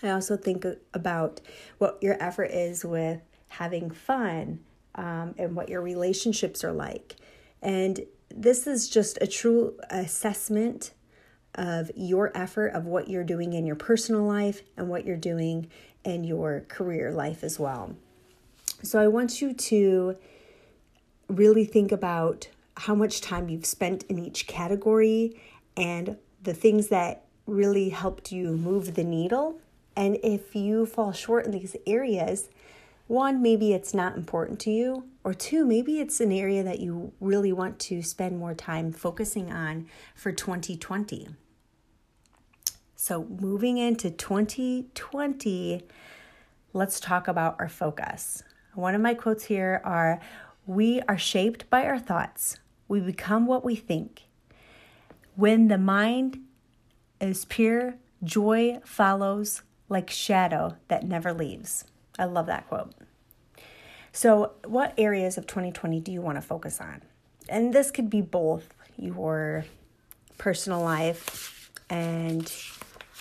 I 0.03 0.11
also 0.11 0.37
think 0.37 0.67
about 0.93 1.41
what 1.79 1.99
your 2.03 2.21
effort 2.23 2.51
is 2.51 2.85
with 2.85 3.21
having 3.49 3.91
fun 3.91 4.61
um, 4.95 5.35
and 5.39 5.55
what 5.55 5.69
your 5.69 5.81
relationships 5.81 6.65
are 6.65 6.73
like. 6.73 7.17
And 7.63 8.01
this 8.35 8.67
is 8.67 8.89
just 8.89 9.19
a 9.21 9.27
true 9.27 9.79
assessment 9.91 10.93
of 11.55 11.91
your 11.95 12.37
effort 12.37 12.69
of 12.69 12.87
what 12.87 13.09
you're 13.09 13.25
doing 13.25 13.53
in 13.53 13.67
your 13.67 13.77
personal 13.77 14.23
life 14.23 14.63
and 14.77 14.89
what 14.89 15.05
you're 15.05 15.17
doing 15.17 15.69
in 16.05 16.25
your 16.25 16.65
career 16.69 17.11
life 17.11 17.45
as 17.45 17.59
well. 17.59 17.95
So 18.83 18.99
I 18.99 19.09
want 19.09 19.41
you 19.41 19.53
to 19.55 20.17
really 21.29 21.65
think 21.65 21.93
about 21.93 22.49
how 22.77 22.95
much 22.95 23.21
time 23.21 23.49
you've 23.49 23.67
spent 23.67 24.05
in 24.05 24.19
each 24.19 24.47
category 24.47 25.41
and 25.77 26.17
the 26.43 26.55
things 26.55 26.89
that 26.89 27.25
really 27.47 27.91
helped 27.91 28.33
you 28.33 28.53
move 28.53 28.95
the 28.95 29.05
needle. 29.05 29.61
And 29.97 30.19
if 30.23 30.57
you 30.57 30.87
fall 30.87 31.13
short 31.13 31.45
in 31.45 31.53
these 31.53 31.77
areas, 31.87 32.49
one, 33.07 33.43
maybe 33.43 33.73
it's 33.73 33.93
not 33.93 34.17
important 34.17 34.59
to 34.61 34.71
you, 34.71 35.05
or 35.23 35.35
two, 35.35 35.67
maybe 35.67 36.01
it's 36.01 36.21
an 36.21 36.33
area 36.33 36.63
that 36.63 36.81
you 36.81 37.13
really 37.21 37.53
want 37.53 37.79
to 37.81 38.03
spend 38.03 38.39
more 38.39 38.55
time 38.55 38.91
focusing 38.91 39.53
on 39.53 39.87
for 40.15 40.33
2020. 40.33 41.29
So, 43.05 43.25
moving 43.41 43.79
into 43.79 44.13
2020, 44.13 45.83
let's 46.73 47.01
talk 47.01 47.27
about 47.27 47.57
our 47.59 47.69
focus. 47.69 48.45
One 48.75 48.95
of 48.95 49.01
my 49.01 49.13
quotes 49.13 49.47
here 49.47 49.81
are 49.83 50.21
We 50.67 51.01
are 51.09 51.19
shaped 51.19 51.69
by 51.69 51.85
our 51.85 51.99
thoughts, 51.99 52.61
we 52.87 53.01
become 53.01 53.47
what 53.47 53.65
we 53.65 53.75
think. 53.75 54.29
When 55.35 55.67
the 55.67 55.79
mind 55.79 56.45
is 57.21 57.45
pure, 57.45 57.97
joy 58.23 58.79
follows 58.85 59.63
like 59.89 60.09
shadow 60.09 60.77
that 60.87 61.03
never 61.03 61.33
leaves. 61.33 61.87
I 62.21 62.27
love 62.27 62.47
that 62.47 62.69
quote. 62.69 62.95
So, 64.13 64.53
what 64.65 64.95
areas 64.97 65.37
of 65.37 65.49
2020 65.49 65.99
do 65.99 66.13
you 66.13 66.21
want 66.21 66.37
to 66.37 66.43
focus 66.43 66.81
on? 66.81 67.03
And 67.49 67.73
this 67.73 67.91
could 67.91 68.09
be 68.09 68.21
both 68.21 68.73
your 68.97 69.65
personal 70.39 70.85
life 70.85 71.69
and 71.91 72.49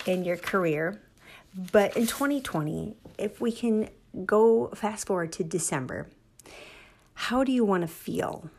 in 0.06 0.24
your 0.24 0.36
career. 0.36 1.00
But 1.54 1.96
in 1.96 2.06
2020, 2.06 2.96
if 3.18 3.40
we 3.40 3.52
can 3.52 3.88
go 4.24 4.68
fast 4.68 5.06
forward 5.06 5.32
to 5.32 5.44
December, 5.44 6.08
how 7.14 7.44
do 7.44 7.52
you 7.52 7.64
want 7.64 7.82
to 7.82 7.88
feel? 7.88 8.50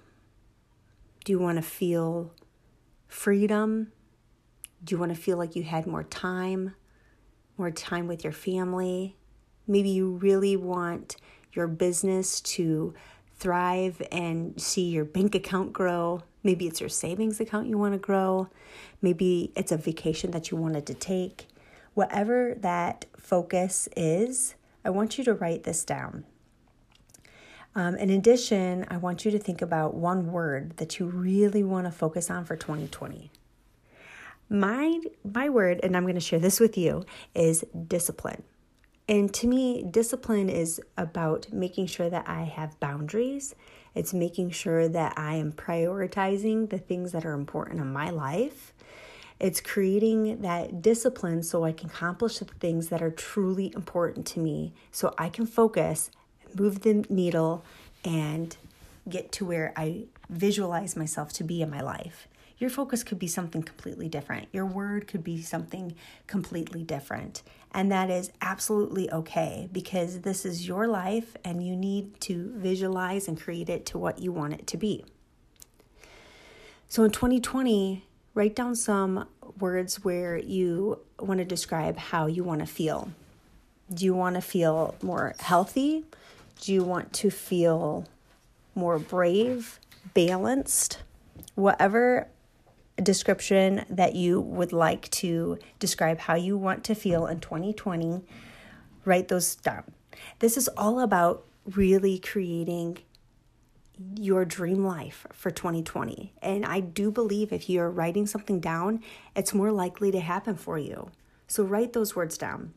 Do 1.26 1.32
you 1.32 1.40
want 1.40 1.58
to 1.58 1.64
feel 1.64 2.32
freedom? 3.08 3.92
Do 4.84 4.96
you 4.96 5.00
want 5.00 5.16
to 5.16 5.20
feel 5.20 5.38
like 5.38 5.56
you 5.56 5.64
had 5.64 5.88
more 5.88 6.04
time, 6.04 6.76
more 7.58 7.72
time 7.72 8.08
with 8.08 8.24
your 8.24 8.34
family? 8.34 9.16
Maybe 9.66 9.90
you 9.90 10.12
really 10.12 10.58
want 10.58 11.16
your 11.54 11.68
business 11.68 12.42
to 12.42 12.94
thrive 13.44 14.02
and 14.10 14.60
see 14.60 14.84
your 14.90 15.04
bank 15.04 15.36
account 15.36 15.74
grow. 15.74 16.24
Maybe 16.44 16.66
it's 16.66 16.80
your 16.80 16.90
savings 16.90 17.42
account 17.42 17.68
you 17.68 17.78
want 17.78 17.94
to 17.94 18.00
grow. 18.00 18.48
Maybe 19.02 19.52
it's 19.54 19.74
a 19.74 19.78
vacation 19.78 20.32
that 20.32 20.50
you 20.50 20.56
wanted 20.56 20.86
to 20.86 20.94
take. 20.94 21.48
Whatever 21.94 22.56
that 22.62 23.04
focus 23.18 23.90
is, 23.98 24.56
I 24.86 24.92
want 24.92 25.18
you 25.18 25.26
to 25.26 25.34
write 25.34 25.64
this 25.64 25.84
down. 25.84 26.24
Um, 27.76 27.96
in 27.98 28.10
addition, 28.10 28.86
I 28.90 28.96
want 28.96 29.26
you 29.26 29.32
to 29.32 29.40
think 29.40 29.62
about 29.62 29.94
one 29.94 30.32
word 30.32 30.78
that 30.78 30.98
you 30.98 31.08
really 31.08 31.64
want 31.64 31.86
to 31.86 31.92
focus 31.92 32.32
on 32.32 32.46
for 32.46 32.56
2020. 32.56 33.30
My, 34.50 35.02
my 35.30 35.50
word, 35.50 35.82
and 35.84 35.98
I'm 35.98 36.04
going 36.04 36.16
to 36.16 36.22
share 36.22 36.40
this 36.40 36.62
with 36.62 36.78
you, 36.78 37.04
is 37.36 37.66
discipline. 37.88 38.44
And 39.08 39.34
to 39.34 39.48
me, 39.48 39.84
discipline 39.84 40.50
is 40.50 40.82
about 40.98 41.52
making 41.52 41.88
sure 41.88 42.10
that 42.10 42.28
I 42.28 42.44
have 42.44 42.80
boundaries. 42.80 43.54
It's 43.96 44.14
making 44.14 44.52
sure 44.52 44.88
that 44.88 45.14
I 45.18 45.36
am 45.36 45.52
prioritizing 45.52 46.70
the 46.70 46.78
things 46.78 47.12
that 47.12 47.26
are 47.26 47.34
important 47.34 47.82
in 47.82 47.92
my 47.92 48.10
life. 48.10 48.74
It's 49.40 49.60
creating 49.60 50.42
that 50.42 50.82
discipline 50.82 51.44
so 51.44 51.66
I 51.66 51.74
can 51.74 51.90
accomplish 51.90 52.40
the 52.40 52.46
things 52.46 52.88
that 52.88 53.02
are 53.02 53.12
truly 53.12 53.74
important 53.76 54.26
to 54.28 54.40
me 54.40 54.74
so 54.92 55.14
I 55.18 55.28
can 55.28 55.46
focus, 55.46 56.10
move 56.56 56.82
the 56.82 57.06
needle, 57.10 57.66
and 58.06 58.56
get 59.10 59.34
to 59.34 59.46
where 59.46 59.74
I 59.76 60.06
visualize 60.30 60.96
myself 60.96 61.34
to 61.34 61.44
be 61.44 61.62
in 61.62 61.70
my 61.70 61.82
life. 61.82 62.30
Your 62.58 62.70
focus 62.70 63.04
could 63.04 63.20
be 63.20 63.28
something 63.28 63.64
completely 63.64 64.08
different. 64.08 64.48
Your 64.54 64.66
word 64.66 65.08
could 65.08 65.24
be 65.24 65.42
something 65.42 65.96
completely 66.28 66.84
different. 66.84 67.44
And 67.74 67.92
that 67.92 68.10
is 68.10 68.32
absolutely 68.42 69.12
okay 69.12 69.68
because 69.72 70.22
this 70.22 70.46
is 70.46 70.68
your 70.68 70.88
life 70.88 71.36
and 71.44 71.65
you 71.65 71.75
need 71.75 72.20
to 72.22 72.51
visualize 72.56 73.27
and 73.27 73.39
create 73.39 73.68
it 73.68 73.86
to 73.88 73.98
what 73.98 74.20
you 74.20 74.32
want 74.32 74.53
it 74.53 74.68
to 74.68 74.77
be. 74.77 75.03
So 76.88 77.03
in 77.03 77.10
2020, 77.10 78.06
write 78.36 78.56
down 78.56 78.75
some 78.75 79.27
words 79.60 80.03
where 80.03 80.38
you 80.38 81.00
want 81.20 81.39
to 81.39 81.46
describe 81.46 81.98
how 81.98 82.27
you 82.27 82.44
want 82.44 82.60
to 82.60 82.68
feel. 82.68 83.12
Do 83.92 84.06
you 84.06 84.13
want 84.13 84.36
to 84.36 84.42
feel 84.42 84.96
more 85.01 85.34
healthy? 85.39 86.06
Do 86.62 86.72
you 86.72 86.84
want 86.84 87.12
to 87.13 87.32
feel 87.32 88.06
more 88.75 89.00
brave, 89.00 89.80
balanced? 90.13 91.00
Whatever 91.56 92.27
description 93.02 93.86
that 93.90 94.16
you 94.16 94.40
would 94.40 94.72
like 94.72 95.10
to 95.12 95.58
describe 95.80 96.20
how 96.20 96.36
you 96.36 96.58
want 96.58 96.84
to 96.86 96.96
feel 96.96 97.26
in 97.26 97.40
2020, 97.40 98.22
write 99.06 99.28
those 99.28 99.56
down. 99.56 99.84
This 100.40 100.58
is 100.58 100.68
all 100.70 101.00
about 101.00 101.46
really 101.66 102.20
creating 102.20 103.00
your 104.16 104.44
dream 104.46 104.86
life 104.86 105.26
for 105.32 105.52
2020. 105.52 106.34
And 106.42 106.66
I 106.66 106.80
do 106.80 107.12
believe 107.12 107.54
if 107.54 107.70
you're 107.70 107.90
writing 107.90 108.26
something 108.26 108.60
down, 108.60 109.02
it's 109.36 109.54
more 109.54 109.72
likely 109.72 110.12
to 110.12 110.20
happen 110.20 110.56
for 110.56 110.78
you. 110.78 111.12
So 111.48 111.64
write 111.64 111.94
those 111.94 112.16
words 112.16 112.38
down. 112.38 112.74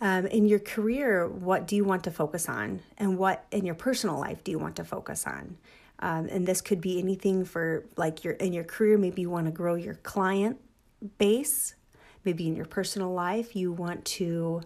Um, 0.00 0.26
in 0.26 0.46
your 0.46 0.60
career, 0.60 1.26
what 1.26 1.66
do 1.66 1.74
you 1.74 1.84
want 1.84 2.04
to 2.04 2.10
focus 2.10 2.48
on? 2.48 2.80
And 2.96 3.18
what 3.18 3.44
in 3.50 3.64
your 3.66 3.74
personal 3.74 4.18
life 4.18 4.44
do 4.44 4.52
you 4.52 4.58
want 4.58 4.76
to 4.76 4.84
focus 4.84 5.26
on? 5.26 5.56
Um, 6.00 6.28
and 6.30 6.46
this 6.46 6.60
could 6.60 6.80
be 6.80 6.98
anything 6.98 7.44
for 7.44 7.84
like 7.96 8.24
your 8.24 8.34
in 8.34 8.52
your 8.52 8.64
career. 8.64 8.96
Maybe 8.98 9.22
you 9.22 9.30
want 9.30 9.46
to 9.46 9.52
grow 9.52 9.74
your 9.74 9.94
client 9.94 10.60
base. 11.18 11.74
Maybe 12.24 12.46
in 12.46 12.56
your 12.56 12.66
personal 12.66 13.12
life, 13.12 13.56
you 13.56 13.72
want 13.72 14.04
to 14.04 14.62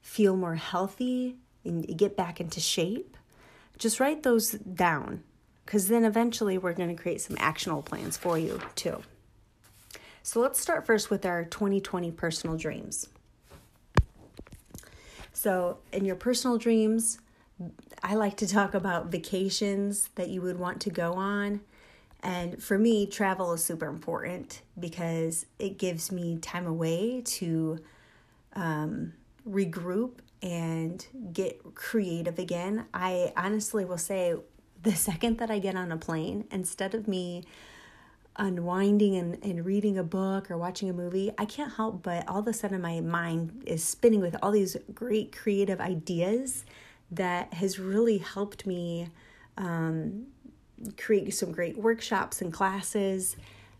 feel 0.00 0.36
more 0.36 0.54
healthy 0.54 1.36
and 1.64 1.96
get 1.96 2.16
back 2.16 2.40
into 2.40 2.60
shape. 2.60 3.16
Just 3.78 4.00
write 4.00 4.22
those 4.22 4.52
down 4.52 5.22
because 5.64 5.88
then 5.88 6.04
eventually 6.04 6.58
we're 6.58 6.72
going 6.72 6.94
to 6.94 7.00
create 7.00 7.20
some 7.20 7.36
actionable 7.38 7.82
plans 7.82 8.16
for 8.16 8.38
you 8.38 8.60
too. 8.74 9.02
So 10.22 10.40
let's 10.40 10.60
start 10.60 10.86
first 10.86 11.10
with 11.10 11.24
our 11.24 11.44
2020 11.44 12.10
personal 12.12 12.56
dreams. 12.56 13.08
So, 15.32 15.78
in 15.92 16.04
your 16.04 16.16
personal 16.16 16.58
dreams, 16.58 17.20
I 18.02 18.14
like 18.14 18.36
to 18.38 18.46
talk 18.46 18.74
about 18.74 19.06
vacations 19.06 20.10
that 20.14 20.28
you 20.28 20.40
would 20.42 20.58
want 20.58 20.80
to 20.82 20.90
go 20.90 21.14
on. 21.14 21.60
And 22.22 22.62
for 22.62 22.78
me, 22.78 23.06
travel 23.06 23.52
is 23.52 23.64
super 23.64 23.86
important 23.86 24.62
because 24.78 25.46
it 25.58 25.78
gives 25.78 26.10
me 26.10 26.38
time 26.38 26.66
away 26.66 27.22
to 27.24 27.78
um, 28.54 29.12
regroup 29.48 30.18
and 30.42 31.04
get 31.32 31.74
creative 31.74 32.38
again. 32.38 32.86
I 32.92 33.32
honestly 33.36 33.84
will 33.84 33.98
say 33.98 34.34
the 34.82 34.94
second 34.94 35.38
that 35.38 35.50
I 35.50 35.58
get 35.58 35.76
on 35.76 35.92
a 35.92 35.96
plane, 35.96 36.44
instead 36.50 36.94
of 36.94 37.08
me 37.08 37.44
unwinding 38.36 39.16
and, 39.16 39.44
and 39.44 39.66
reading 39.66 39.98
a 39.98 40.04
book 40.04 40.50
or 40.50 40.56
watching 40.56 40.88
a 40.88 40.92
movie, 40.92 41.32
I 41.36 41.44
can't 41.44 41.72
help 41.72 42.04
but 42.04 42.28
all 42.28 42.38
of 42.38 42.46
a 42.46 42.52
sudden 42.52 42.80
my 42.80 43.00
mind 43.00 43.64
is 43.66 43.82
spinning 43.82 44.20
with 44.20 44.36
all 44.42 44.52
these 44.52 44.76
great 44.94 45.36
creative 45.36 45.80
ideas 45.80 46.64
that 47.10 47.54
has 47.54 47.78
really 47.78 48.18
helped 48.18 48.66
me 48.66 49.08
um, 49.56 50.26
create 50.96 51.34
some 51.34 51.52
great 51.52 51.76
workshops 51.76 52.40
and 52.40 52.52
classes 52.52 53.36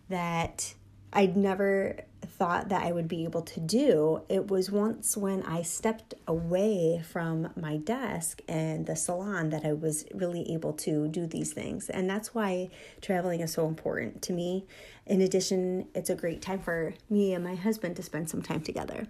that 0.08 0.74
I'd 1.12 1.36
never 1.36 1.96
thought 2.20 2.68
that 2.68 2.82
I 2.82 2.92
would 2.92 3.08
be 3.08 3.24
able 3.24 3.42
to 3.42 3.60
do. 3.60 4.22
It 4.28 4.48
was 4.48 4.70
once 4.70 5.16
when 5.16 5.42
I 5.44 5.62
stepped 5.62 6.14
away 6.26 7.02
from 7.08 7.50
my 7.56 7.76
desk 7.76 8.42
and 8.48 8.86
the 8.86 8.96
salon 8.96 9.50
that 9.50 9.64
I 9.64 9.72
was 9.72 10.04
really 10.12 10.52
able 10.52 10.72
to 10.74 11.08
do 11.08 11.26
these 11.26 11.52
things. 11.52 11.88
And 11.88 12.10
that's 12.10 12.34
why 12.34 12.70
traveling 13.00 13.40
is 13.40 13.52
so 13.52 13.66
important 13.66 14.20
to 14.22 14.32
me. 14.32 14.66
In 15.06 15.20
addition, 15.20 15.88
it's 15.94 16.10
a 16.10 16.14
great 16.14 16.42
time 16.42 16.60
for 16.60 16.94
me 17.08 17.32
and 17.32 17.44
my 17.44 17.54
husband 17.54 17.96
to 17.96 18.02
spend 18.02 18.28
some 18.28 18.42
time 18.42 18.60
together. 18.60 19.06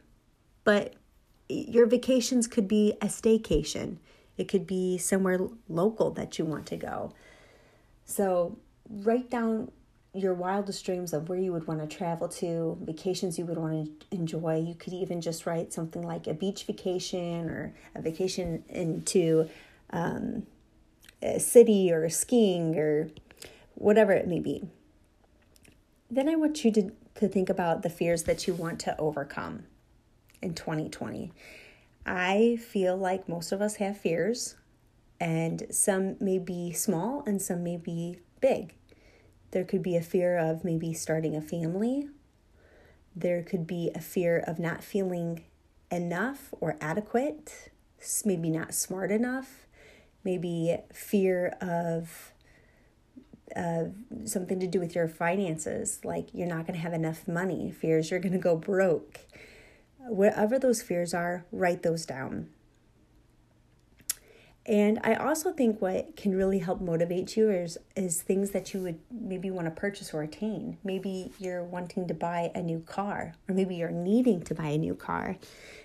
But 0.65 0.95
your 1.49 1.87
vacations 1.87 2.47
could 2.47 2.69
be 2.69 2.95
a 3.01 3.07
staycation, 3.07 3.97
it 4.37 4.49
could 4.49 4.67
be 4.67 4.99
somewhere 4.99 5.41
local 5.69 6.11
that 6.13 6.39
you 6.39 6.45
want 6.45 6.67
to 6.67 6.77
go. 6.77 7.13
So, 8.05 8.59
write 8.89 9.31
down 9.31 9.71
your 10.15 10.35
wildest 10.35 10.85
dreams 10.85 11.13
of 11.13 11.29
where 11.29 11.39
you 11.39 11.53
would 11.53 11.67
want 11.67 11.81
to 11.81 11.97
travel 11.97 12.29
to, 12.29 12.79
vacations 12.81 13.39
you 13.39 13.45
would 13.47 13.59
want 13.59 14.01
to 14.01 14.17
enjoy. 14.17 14.59
You 14.59 14.75
could 14.75 14.93
even 14.93 15.21
just 15.21 15.47
write 15.47 15.73
something 15.73 16.03
like 16.03 16.27
a 16.27 16.35
beach 16.35 16.65
vacation 16.65 17.51
or 17.51 17.75
a 17.95 18.01
vacation 18.01 18.65
into 18.69 19.49
um, 19.91 20.47
a 21.23 21.39
city 21.39 21.93
or 21.93 22.09
skiing 22.09 22.77
or 22.79 23.11
whatever 23.75 24.13
it 24.13 24.27
may 24.27 24.41
be. 24.41 24.65
Then 26.11 26.29
I 26.29 26.37
want 26.37 26.65
you 26.65 26.73
to, 26.73 26.91
to 27.17 27.29
think 27.29 27.51
about 27.51 27.83
the 27.83 27.91
fears 27.91 28.25
that 28.25 28.47
you 28.47 28.55
want 28.55 28.81
to 28.81 28.99
overcome 28.99 29.65
in 30.43 30.55
2020. 30.55 31.33
I 32.07 32.59
feel 32.61 32.97
like 32.97 33.29
most 33.29 33.53
of 33.53 33.61
us 33.61 33.77
have 33.77 33.99
fears, 33.99 34.57
and 35.21 35.67
some 35.71 36.17
may 36.21 36.39
be 36.39 36.73
small 36.73 37.23
and 37.27 37.43
some 37.43 37.63
may 37.63 37.77
be 37.77 38.19
big. 38.41 38.75
There 39.51 39.65
could 39.65 39.83
be 39.83 39.97
a 39.97 40.03
fear 40.03 40.39
of 40.39 40.65
maybe 40.65 40.93
starting 40.93 41.35
a 41.37 41.41
family, 41.41 42.09
There 43.17 43.43
could 43.43 43.67
be 43.67 43.91
a 43.95 44.01
fear 44.01 44.39
of 44.47 44.59
not 44.59 44.85
feeling 44.85 45.43
enough 45.91 46.55
or 46.61 46.77
adequate, 46.81 47.71
maybe 48.25 48.51
not 48.51 48.75
smart 48.75 49.11
enough, 49.11 49.67
maybe 50.23 50.77
fear 50.93 51.57
of 51.61 52.33
uh, 53.57 53.85
something 54.25 54.61
to 54.61 54.67
do 54.67 54.79
with 54.79 54.95
your 54.95 55.09
finances, 55.09 56.01
like 56.05 56.29
you're 56.33 56.47
not 56.47 56.67
going 56.67 56.75
to 56.75 56.81
have 56.81 56.93
enough 56.93 57.27
money, 57.27 57.71
fears 57.73 58.11
you're 58.11 58.21
going 58.21 58.33
to 58.33 58.39
go 58.39 58.55
broke. 58.55 59.21
Whatever 60.09 60.59
those 60.59 60.83
fears 60.83 61.15
are, 61.15 61.45
write 61.53 61.83
those 61.83 62.07
down. 62.07 62.49
And 64.69 65.01
I 65.03 65.15
also 65.15 65.51
think 65.51 65.81
what 65.81 66.15
can 66.15 66.35
really 66.35 66.59
help 66.59 66.83
motivate 66.83 67.39
you 67.39 67.51
is, 67.51 67.79
is 67.97 68.21
things 68.21 68.51
that 68.51 68.75
you 68.75 68.83
would 68.83 68.99
maybe 69.11 69.51
want 69.51 69.67
to 69.67 69.71
purchase 69.71 70.13
or 70.13 70.23
attain. 70.23 70.77
Maybe 70.85 71.33
you're 71.39 71.65
wanting 71.65 72.07
to 72.07 72.13
buy 72.13 72.51
a 72.55 72.61
new 72.61 72.81
car, 72.81 73.35
or 73.49 73.55
maybe 73.55 73.77
you're 73.77 73.91
needing 73.91 74.43
to 74.43 74.55
buy 74.55 74.69
a 74.69 74.79
new 74.79 74.95
car. 74.95 75.39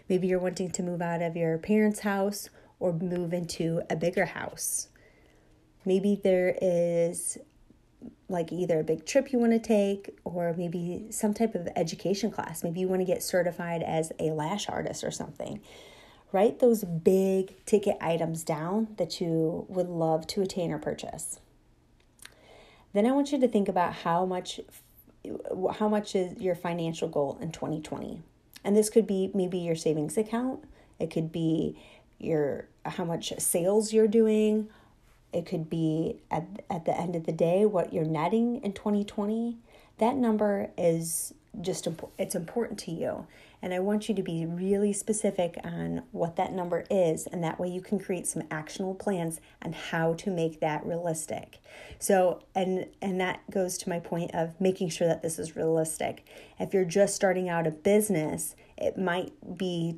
Maybe 0.10 0.27
you're 0.27 0.39
wanting 0.39 0.70
to 0.72 0.84
move 0.84 1.01
out 1.01 1.22
of 1.22 1.38
your 1.38 1.58
parents' 1.60 2.01
house 2.01 2.50
or 2.82 2.92
move 2.92 3.32
into 3.32 3.82
a 3.89 3.96
bigger 3.96 4.25
house. 4.25 4.89
Maybe 5.86 6.20
there 6.22 6.58
is 6.62 7.38
like 8.29 8.51
either 8.51 8.79
a 8.79 8.83
big 8.83 9.05
trip 9.05 9.31
you 9.31 9.39
want 9.39 9.51
to 9.51 9.60
take 9.60 10.17
or 10.24 10.53
maybe 10.57 11.07
some 11.10 11.33
type 11.33 11.55
of 11.55 11.67
education 11.75 12.31
class. 12.31 12.63
Maybe 12.63 12.79
you 12.79 12.88
want 12.88 13.01
to 13.01 13.05
get 13.05 13.24
certified 13.24 13.83
as 13.83 14.12
a 14.19 14.31
lash 14.31 14.69
artist 14.69 15.03
or 15.03 15.12
something 15.12 15.62
write 16.33 16.60
those 16.60 16.83
big 16.83 17.63
ticket 17.65 17.95
items 18.01 18.43
down 18.43 18.89
that 18.98 19.22
you 19.22 19.65
would 19.69 19.88
love 19.88 20.27
to 20.27 20.41
attain 20.41 20.72
or 20.72 20.79
purchase. 20.79 21.39
Then 22.91 23.05
I 23.05 23.12
want 23.12 23.31
you 23.31 23.39
to 23.39 23.48
think 23.48 23.69
about 23.69 23.93
how 23.93 24.25
much 24.25 24.60
how 25.75 25.88
much 25.88 26.15
is 26.15 26.38
your 26.41 26.53
financial 26.53 27.07
goal 27.07 27.38
in 27.39 27.53
2020. 27.53 28.22
And 28.65 28.75
this 28.75 28.89
could 28.89 29.07
be 29.07 29.31
maybe 29.33 29.60
your 29.60 29.75
savings 29.75 30.17
account, 30.17 30.65
it 31.00 31.10
could 31.10 31.31
be 31.31 31.79
your 32.19 32.67
how 32.86 33.05
much 33.05 33.31
sales 33.38 33.93
you're 33.93 34.07
doing, 34.07 34.69
it 35.34 35.46
could 35.46 35.70
be 35.70 36.18
at 36.32 36.46
at 36.70 36.86
the 36.86 36.98
end 36.98 37.16
of 37.16 37.25
the 37.25 37.32
day 37.32 37.66
what 37.66 37.94
you're 37.94 38.06
netting 38.06 38.62
in 38.63 38.74
2020. 38.74 39.58
That 39.98 40.16
number 40.16 40.70
is 40.78 41.34
just 41.62 41.88
it's 42.18 42.36
important 42.36 42.80
to 42.80 42.92
you 42.92 43.28
and 43.63 43.74
I 43.74 43.80
want 43.80 44.10
you 44.10 44.16
to 44.16 44.22
be 44.22 44.46
really 44.46 44.92
specific 44.92 45.58
on 45.63 46.04
what 46.12 46.36
that 46.36 46.52
number 46.52 46.84
is, 46.92 47.28
and 47.28 47.42
that 47.46 47.62
way 47.62 47.70
you 47.70 47.80
can 47.80 47.98
create 47.98 48.28
some 48.28 48.44
actionable 48.52 48.94
plans 48.94 49.40
on 49.63 49.72
how 49.72 50.16
to 50.16 50.30
make 50.30 50.60
that 50.60 50.86
realistic. 50.86 51.60
So, 51.98 52.44
and 52.54 52.88
and 53.02 53.22
that 53.22 53.40
goes 53.50 53.78
to 53.80 53.90
my 53.90 54.00
point 54.00 54.32
of 54.36 54.60
making 54.60 54.90
sure 54.90 55.08
that 55.08 55.22
this 55.22 55.40
is 55.40 55.56
realistic. 55.56 56.25
If 56.60 56.74
you're 56.74 56.84
just 56.84 57.16
starting 57.16 57.48
out 57.48 57.66
a 57.66 57.72
business, 57.72 58.58
it 58.78 58.98
might 58.98 59.32
be 59.58 59.98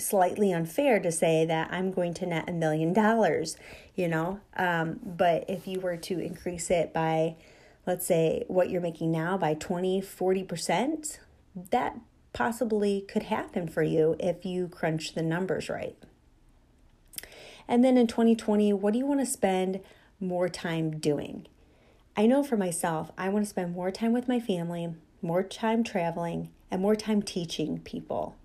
slightly 0.00 0.52
unfair 0.52 1.00
to 1.00 1.12
say 1.12 1.44
that 1.46 1.68
I'm 1.72 1.92
going 1.92 2.14
to 2.14 2.26
net 2.26 2.48
a 2.48 2.52
million 2.52 2.92
dollars, 2.92 3.56
you 3.94 4.08
know. 4.08 4.40
Um, 4.56 5.00
but 5.04 5.44
if 5.48 5.66
you 5.66 5.80
were 5.80 5.96
to 5.96 6.18
increase 6.18 6.70
it 6.70 6.92
by, 6.92 7.36
let's 7.86 8.06
say, 8.06 8.44
what 8.48 8.70
you're 8.70 8.80
making 8.80 9.10
now 9.12 9.36
by 9.36 9.54
20, 9.54 10.00
40%, 10.02 11.18
that 11.70 11.98
possibly 12.32 13.00
could 13.00 13.24
happen 13.24 13.68
for 13.68 13.82
you 13.82 14.16
if 14.20 14.44
you 14.44 14.68
crunch 14.68 15.14
the 15.14 15.22
numbers 15.22 15.68
right. 15.68 15.96
And 17.66 17.84
then 17.84 17.98
in 17.98 18.06
2020, 18.06 18.72
what 18.72 18.92
do 18.92 18.98
you 18.98 19.06
want 19.06 19.20
to 19.20 19.26
spend 19.26 19.80
more 20.20 20.48
time 20.48 20.98
doing? 20.98 21.46
I 22.16 22.26
know 22.26 22.42
for 22.42 22.56
myself, 22.56 23.12
I 23.18 23.28
want 23.28 23.44
to 23.44 23.50
spend 23.50 23.74
more 23.74 23.90
time 23.90 24.12
with 24.12 24.26
my 24.26 24.40
family, 24.40 24.94
more 25.20 25.42
time 25.42 25.84
traveling, 25.84 26.50
and 26.70 26.82
more 26.82 26.96
time 26.96 27.22
teaching 27.22 27.78
people. 27.80 28.37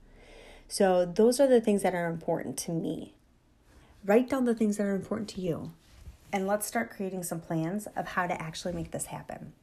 So, 0.73 1.05
those 1.05 1.39
are 1.39 1.45
the 1.45 1.61
things 1.61 1.83
that 1.83 1.93
are 1.93 2.07
important 2.07 2.57
to 2.57 2.71
me. 2.71 3.13
Write 4.03 4.27
down 4.27 4.45
the 4.45 4.55
things 4.55 4.77
that 4.77 4.87
are 4.87 4.95
important 4.95 5.29
to 5.29 5.39
you, 5.39 5.71
and 6.31 6.47
let's 6.47 6.65
start 6.65 6.89
creating 6.89 7.21
some 7.21 7.41
plans 7.41 7.85
of 7.95 8.07
how 8.07 8.25
to 8.25 8.41
actually 8.41 8.73
make 8.73 8.89
this 8.89 9.05
happen. 9.05 9.53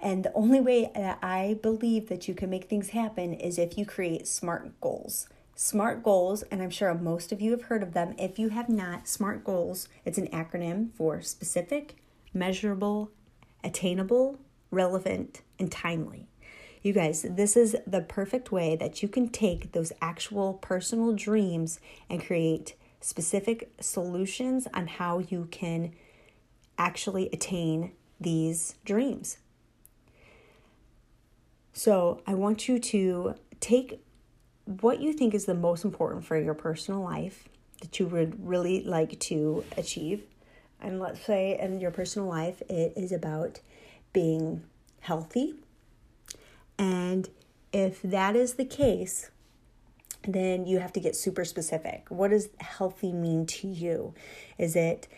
And 0.00 0.24
the 0.24 0.32
only 0.34 0.60
way 0.60 0.88
that 0.94 1.18
I 1.20 1.58
believe 1.60 2.08
that 2.10 2.28
you 2.28 2.34
can 2.34 2.48
make 2.48 2.66
things 2.66 2.90
happen 2.90 3.34
is 3.34 3.58
if 3.58 3.76
you 3.76 3.84
create 3.84 4.28
SMART 4.28 4.80
goals. 4.80 5.28
SMART 5.56 6.04
goals, 6.04 6.44
and 6.44 6.62
I'm 6.62 6.70
sure 6.70 6.94
most 6.94 7.32
of 7.32 7.40
you 7.40 7.50
have 7.50 7.62
heard 7.62 7.82
of 7.82 7.92
them. 7.92 8.14
If 8.16 8.38
you 8.38 8.50
have 8.50 8.68
not, 8.68 9.08
SMART 9.08 9.42
goals, 9.42 9.88
it's 10.04 10.16
an 10.16 10.28
acronym 10.28 10.92
for 10.94 11.22
specific, 11.22 11.96
measurable, 12.32 13.10
attainable, 13.64 14.38
relevant, 14.70 15.42
and 15.58 15.72
timely. 15.72 16.28
You 16.84 16.92
guys, 16.92 17.24
this 17.26 17.56
is 17.56 17.74
the 17.86 18.02
perfect 18.02 18.52
way 18.52 18.76
that 18.76 19.02
you 19.02 19.08
can 19.08 19.30
take 19.30 19.72
those 19.72 19.90
actual 20.02 20.52
personal 20.52 21.14
dreams 21.14 21.80
and 22.10 22.22
create 22.22 22.74
specific 23.00 23.72
solutions 23.80 24.68
on 24.74 24.86
how 24.88 25.20
you 25.20 25.48
can 25.50 25.92
actually 26.76 27.30
attain 27.32 27.92
these 28.20 28.74
dreams. 28.84 29.38
So 31.72 32.20
I 32.26 32.34
want 32.34 32.68
you 32.68 32.78
to 32.78 33.36
take 33.60 34.04
what 34.66 35.00
you 35.00 35.14
think 35.14 35.32
is 35.32 35.46
the 35.46 35.54
most 35.54 35.86
important 35.86 36.26
for 36.26 36.38
your 36.38 36.52
personal 36.52 37.00
life 37.00 37.48
that 37.80 37.98
you 37.98 38.08
would 38.08 38.46
really 38.46 38.84
like 38.84 39.18
to 39.20 39.64
achieve. 39.78 40.24
And 40.82 41.00
let's 41.00 41.24
say 41.24 41.58
in 41.58 41.80
your 41.80 41.90
personal 41.90 42.28
life, 42.28 42.60
it 42.68 42.92
is 42.94 43.10
about 43.10 43.60
being 44.12 44.64
healthy. 45.00 45.54
And 46.78 47.28
if 47.72 48.02
that 48.02 48.36
is 48.36 48.54
the 48.54 48.64
case, 48.64 49.30
then 50.26 50.66
you 50.66 50.78
have 50.78 50.92
to 50.94 51.00
get 51.00 51.16
super 51.16 51.44
specific. 51.44 52.06
What 52.08 52.30
does 52.30 52.48
healthy 52.58 53.12
mean 53.12 53.46
to 53.46 53.68
you? 53.68 54.14
Is 54.58 54.76
it 54.76 55.08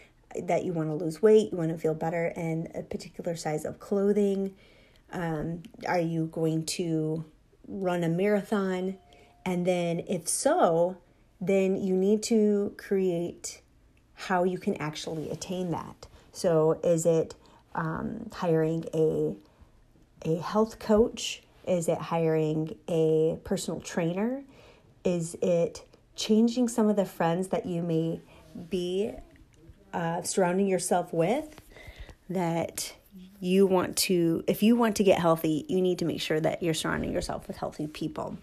that 0.42 0.64
you 0.64 0.72
want 0.72 0.88
to 0.88 0.94
lose 0.94 1.22
weight, 1.22 1.52
you 1.52 1.58
want 1.58 1.70
to 1.70 1.78
feel 1.78 1.94
better 1.94 2.26
in 2.36 2.70
a 2.74 2.82
particular 2.82 3.36
size 3.36 3.64
of 3.64 3.78
clothing? 3.78 4.54
Um, 5.12 5.62
are 5.86 6.00
you 6.00 6.26
going 6.26 6.66
to 6.66 7.24
run 7.68 8.02
a 8.04 8.08
marathon? 8.08 8.98
And 9.44 9.64
then, 9.64 10.00
if 10.08 10.28
so, 10.28 10.96
then 11.40 11.76
you 11.80 11.94
need 11.94 12.22
to 12.24 12.74
create 12.76 13.62
how 14.14 14.44
you 14.44 14.58
can 14.58 14.74
actually 14.76 15.30
attain 15.30 15.70
that. 15.70 16.06
So, 16.32 16.80
is 16.82 17.06
it 17.06 17.34
um, 17.74 18.28
hiring 18.32 18.84
a 18.92 19.36
a 20.22 20.40
health 20.40 20.78
coach? 20.80 21.42
Is 21.66 21.88
it 21.88 21.98
hiring 21.98 22.76
a 22.88 23.38
personal 23.44 23.80
trainer? 23.80 24.44
Is 25.04 25.36
it 25.42 25.84
changing 26.14 26.68
some 26.68 26.88
of 26.88 26.96
the 26.96 27.04
friends 27.04 27.48
that 27.48 27.66
you 27.66 27.82
may 27.82 28.20
be 28.70 29.12
uh, 29.92 30.22
surrounding 30.22 30.66
yourself 30.66 31.12
with 31.12 31.60
that 32.28 32.94
you 33.40 33.66
want 33.66 33.96
to 33.96 34.42
if 34.46 34.62
you 34.62 34.76
want 34.76 34.96
to 34.96 35.04
get 35.04 35.18
healthy 35.18 35.64
you 35.68 35.80
need 35.80 35.98
to 35.98 36.04
make 36.04 36.20
sure 36.20 36.40
that 36.40 36.62
you're 36.62 36.74
surrounding 36.74 37.12
yourself 37.12 37.46
with 37.46 37.56
healthy 37.56 37.86
people 37.86 38.36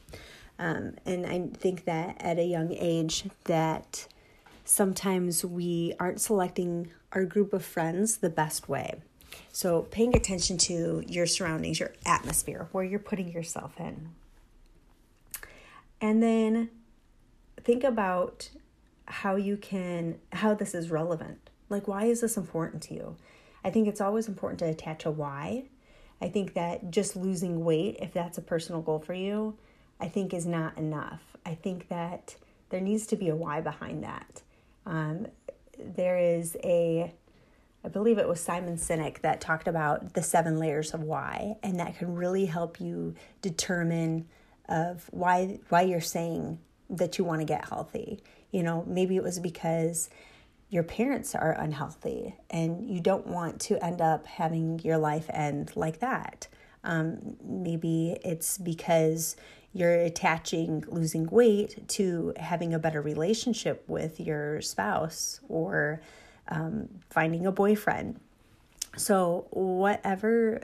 um, 0.59 0.93
and 1.05 1.25
i 1.25 1.47
think 1.57 1.86
that 1.86 2.15
at 2.19 2.38
a 2.39 2.43
young 2.43 2.71
age 2.73 3.25
that 3.45 4.07
sometimes 4.65 5.43
we 5.43 5.93
aren't 5.99 6.21
selecting 6.21 6.89
our 7.12 7.25
group 7.25 7.53
of 7.53 7.65
friends 7.65 8.17
the 8.17 8.29
best 8.29 8.69
way 8.69 9.01
so 9.51 9.83
paying 9.83 10.15
attention 10.15 10.57
to 10.57 11.03
your 11.07 11.25
surroundings 11.25 11.79
your 11.79 11.93
atmosphere 12.05 12.67
where 12.71 12.83
you're 12.83 12.99
putting 12.99 13.31
yourself 13.31 13.79
in 13.79 14.09
and 16.01 16.21
then 16.21 16.69
think 17.63 17.83
about 17.83 18.49
how 19.05 19.35
you 19.35 19.57
can 19.57 20.19
how 20.33 20.53
this 20.53 20.73
is 20.73 20.89
relevant 20.89 21.49
like 21.69 21.87
why 21.87 22.05
is 22.05 22.21
this 22.21 22.37
important 22.37 22.81
to 22.81 22.93
you 22.93 23.15
I 23.63 23.69
think 23.69 23.87
it's 23.87 24.01
always 24.01 24.27
important 24.27 24.59
to 24.59 24.65
attach 24.65 25.05
a 25.05 25.11
why. 25.11 25.63
I 26.21 26.29
think 26.29 26.53
that 26.53 26.91
just 26.91 27.15
losing 27.15 27.63
weight, 27.63 27.97
if 28.01 28.13
that's 28.13 28.37
a 28.37 28.41
personal 28.41 28.81
goal 28.81 28.99
for 28.99 29.13
you, 29.13 29.55
I 29.99 30.07
think 30.07 30.33
is 30.33 30.45
not 30.45 30.77
enough. 30.77 31.21
I 31.45 31.55
think 31.55 31.87
that 31.89 32.35
there 32.69 32.81
needs 32.81 33.07
to 33.07 33.15
be 33.15 33.29
a 33.29 33.35
why 33.35 33.61
behind 33.61 34.03
that. 34.03 34.41
Um, 34.85 35.27
there 35.79 36.17
is 36.17 36.57
a, 36.63 37.13
I 37.83 37.89
believe 37.89 38.17
it 38.17 38.27
was 38.27 38.39
Simon 38.39 38.77
Sinek 38.77 39.21
that 39.21 39.41
talked 39.41 39.67
about 39.67 40.13
the 40.13 40.23
seven 40.23 40.57
layers 40.57 40.93
of 40.93 41.03
why, 41.03 41.57
and 41.61 41.79
that 41.79 41.97
can 41.97 42.15
really 42.15 42.45
help 42.45 42.79
you 42.79 43.15
determine 43.41 44.27
of 44.69 45.07
why 45.11 45.59
why 45.69 45.81
you're 45.81 46.01
saying 46.01 46.59
that 46.89 47.17
you 47.17 47.25
want 47.25 47.41
to 47.41 47.45
get 47.45 47.67
healthy. 47.67 48.23
You 48.51 48.63
know, 48.63 48.83
maybe 48.87 49.17
it 49.17 49.23
was 49.23 49.39
because 49.39 50.09
your 50.69 50.83
parents 50.83 51.35
are 51.35 51.51
unhealthy 51.51 52.35
and 52.49 52.89
you 52.89 52.99
don't 52.99 53.27
want 53.27 53.59
to 53.61 53.83
end 53.83 54.01
up 54.01 54.25
having 54.25 54.79
your 54.79 54.97
life 54.97 55.29
end 55.29 55.71
like 55.75 55.99
that. 55.99 56.47
Um, 56.83 57.37
maybe 57.43 58.17
it's 58.23 58.57
because 58.57 59.35
you're 59.71 59.93
attaching 59.93 60.83
losing 60.87 61.27
weight 61.27 61.87
to 61.89 62.33
having 62.37 62.73
a 62.73 62.79
better 62.79 63.01
relationship 63.01 63.83
with 63.87 64.19
your 64.19 64.61
spouse 64.61 65.39
or 65.47 66.01
um, 66.47 66.89
finding 67.10 67.45
a 67.45 67.51
boyfriend. 67.51 68.19
So, 68.97 69.47
whatever 69.51 70.62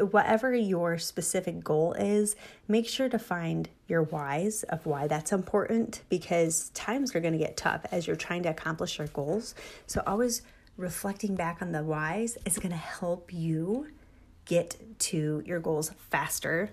whatever 0.00 0.54
your 0.54 0.96
specific 0.96 1.62
goal 1.62 1.92
is, 1.94 2.34
make 2.66 2.88
sure 2.88 3.10
to 3.10 3.18
find 3.18 3.68
your 3.88 4.02
whys 4.04 4.62
of 4.64 4.86
why 4.86 5.06
that's 5.06 5.32
important 5.32 6.00
because 6.08 6.70
times 6.70 7.14
are 7.14 7.20
going 7.20 7.34
to 7.34 7.38
get 7.38 7.58
tough 7.58 7.84
as 7.92 8.06
you're 8.06 8.16
trying 8.16 8.42
to 8.44 8.48
accomplish 8.48 8.98
your 8.98 9.08
goals. 9.08 9.54
So, 9.86 10.02
always 10.06 10.42
reflecting 10.76 11.34
back 11.34 11.62
on 11.62 11.72
the 11.72 11.82
whys 11.82 12.36
is 12.44 12.58
going 12.58 12.70
to 12.70 12.76
help 12.76 13.32
you 13.32 13.88
get 14.44 14.76
to 14.98 15.42
your 15.44 15.58
goals 15.60 15.90
faster 16.10 16.70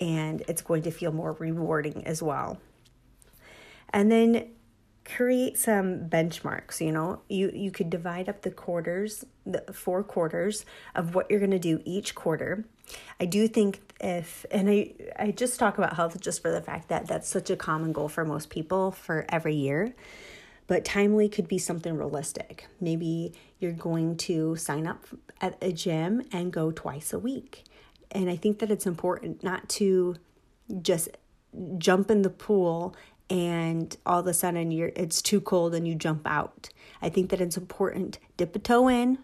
and 0.00 0.42
it's 0.48 0.62
going 0.62 0.82
to 0.82 0.90
feel 0.90 1.12
more 1.12 1.32
rewarding 1.32 2.06
as 2.06 2.22
well. 2.22 2.58
And 3.92 4.10
then 4.10 4.50
create 5.16 5.58
some 5.58 6.08
benchmarks 6.08 6.80
you 6.80 6.92
know? 6.92 7.20
You 7.28 7.50
you 7.54 7.70
could 7.70 7.90
divide 7.90 8.28
up 8.28 8.42
the 8.42 8.50
quarters 8.50 9.24
the 9.46 9.72
four 9.72 10.02
quarters 10.02 10.64
of 10.94 11.14
what 11.14 11.30
you're 11.30 11.40
going 11.40 11.50
to 11.50 11.58
do 11.58 11.80
each 11.84 12.14
quarter. 12.14 12.64
I 13.18 13.26
do 13.26 13.48
think 13.48 13.80
if 14.00 14.46
and 14.50 14.68
i 14.68 14.92
i 15.18 15.30
just 15.30 15.58
talk 15.58 15.78
about 15.78 15.94
health 15.94 16.20
just 16.20 16.42
for 16.42 16.50
the 16.50 16.62
fact 16.62 16.88
that 16.88 17.06
that's 17.06 17.28
such 17.28 17.50
a 17.50 17.56
common 17.56 17.92
goal 17.92 18.08
for 18.08 18.24
most 18.24 18.50
people 18.50 18.90
for 18.90 19.26
every 19.28 19.54
year. 19.54 19.94
But 20.66 20.84
timely 20.84 21.28
could 21.28 21.48
be 21.48 21.58
something 21.58 21.96
realistic. 21.96 22.68
Maybe 22.80 23.32
you're 23.58 23.72
going 23.72 24.16
to 24.18 24.54
sign 24.54 24.86
up 24.86 25.04
at 25.40 25.58
a 25.60 25.72
gym 25.72 26.22
and 26.32 26.52
go 26.52 26.70
twice 26.70 27.12
a 27.12 27.18
week. 27.18 27.64
And 28.12 28.28
i 28.30 28.36
think 28.36 28.58
that 28.60 28.70
it's 28.70 28.86
important 28.86 29.42
not 29.42 29.68
to 29.80 30.16
just 30.82 31.08
jump 31.78 32.10
in 32.10 32.22
the 32.22 32.30
pool 32.30 32.94
and 33.30 33.96
all 34.04 34.20
of 34.20 34.26
a 34.26 34.34
sudden 34.34 34.70
you're 34.72 34.90
it's 34.96 35.22
too 35.22 35.40
cold 35.40 35.74
and 35.74 35.86
you 35.86 35.94
jump 35.94 36.26
out. 36.26 36.68
I 37.00 37.08
think 37.08 37.30
that 37.30 37.40
it's 37.40 37.56
important 37.56 38.18
dip 38.36 38.54
a 38.56 38.58
toe 38.58 38.88
in 38.88 39.18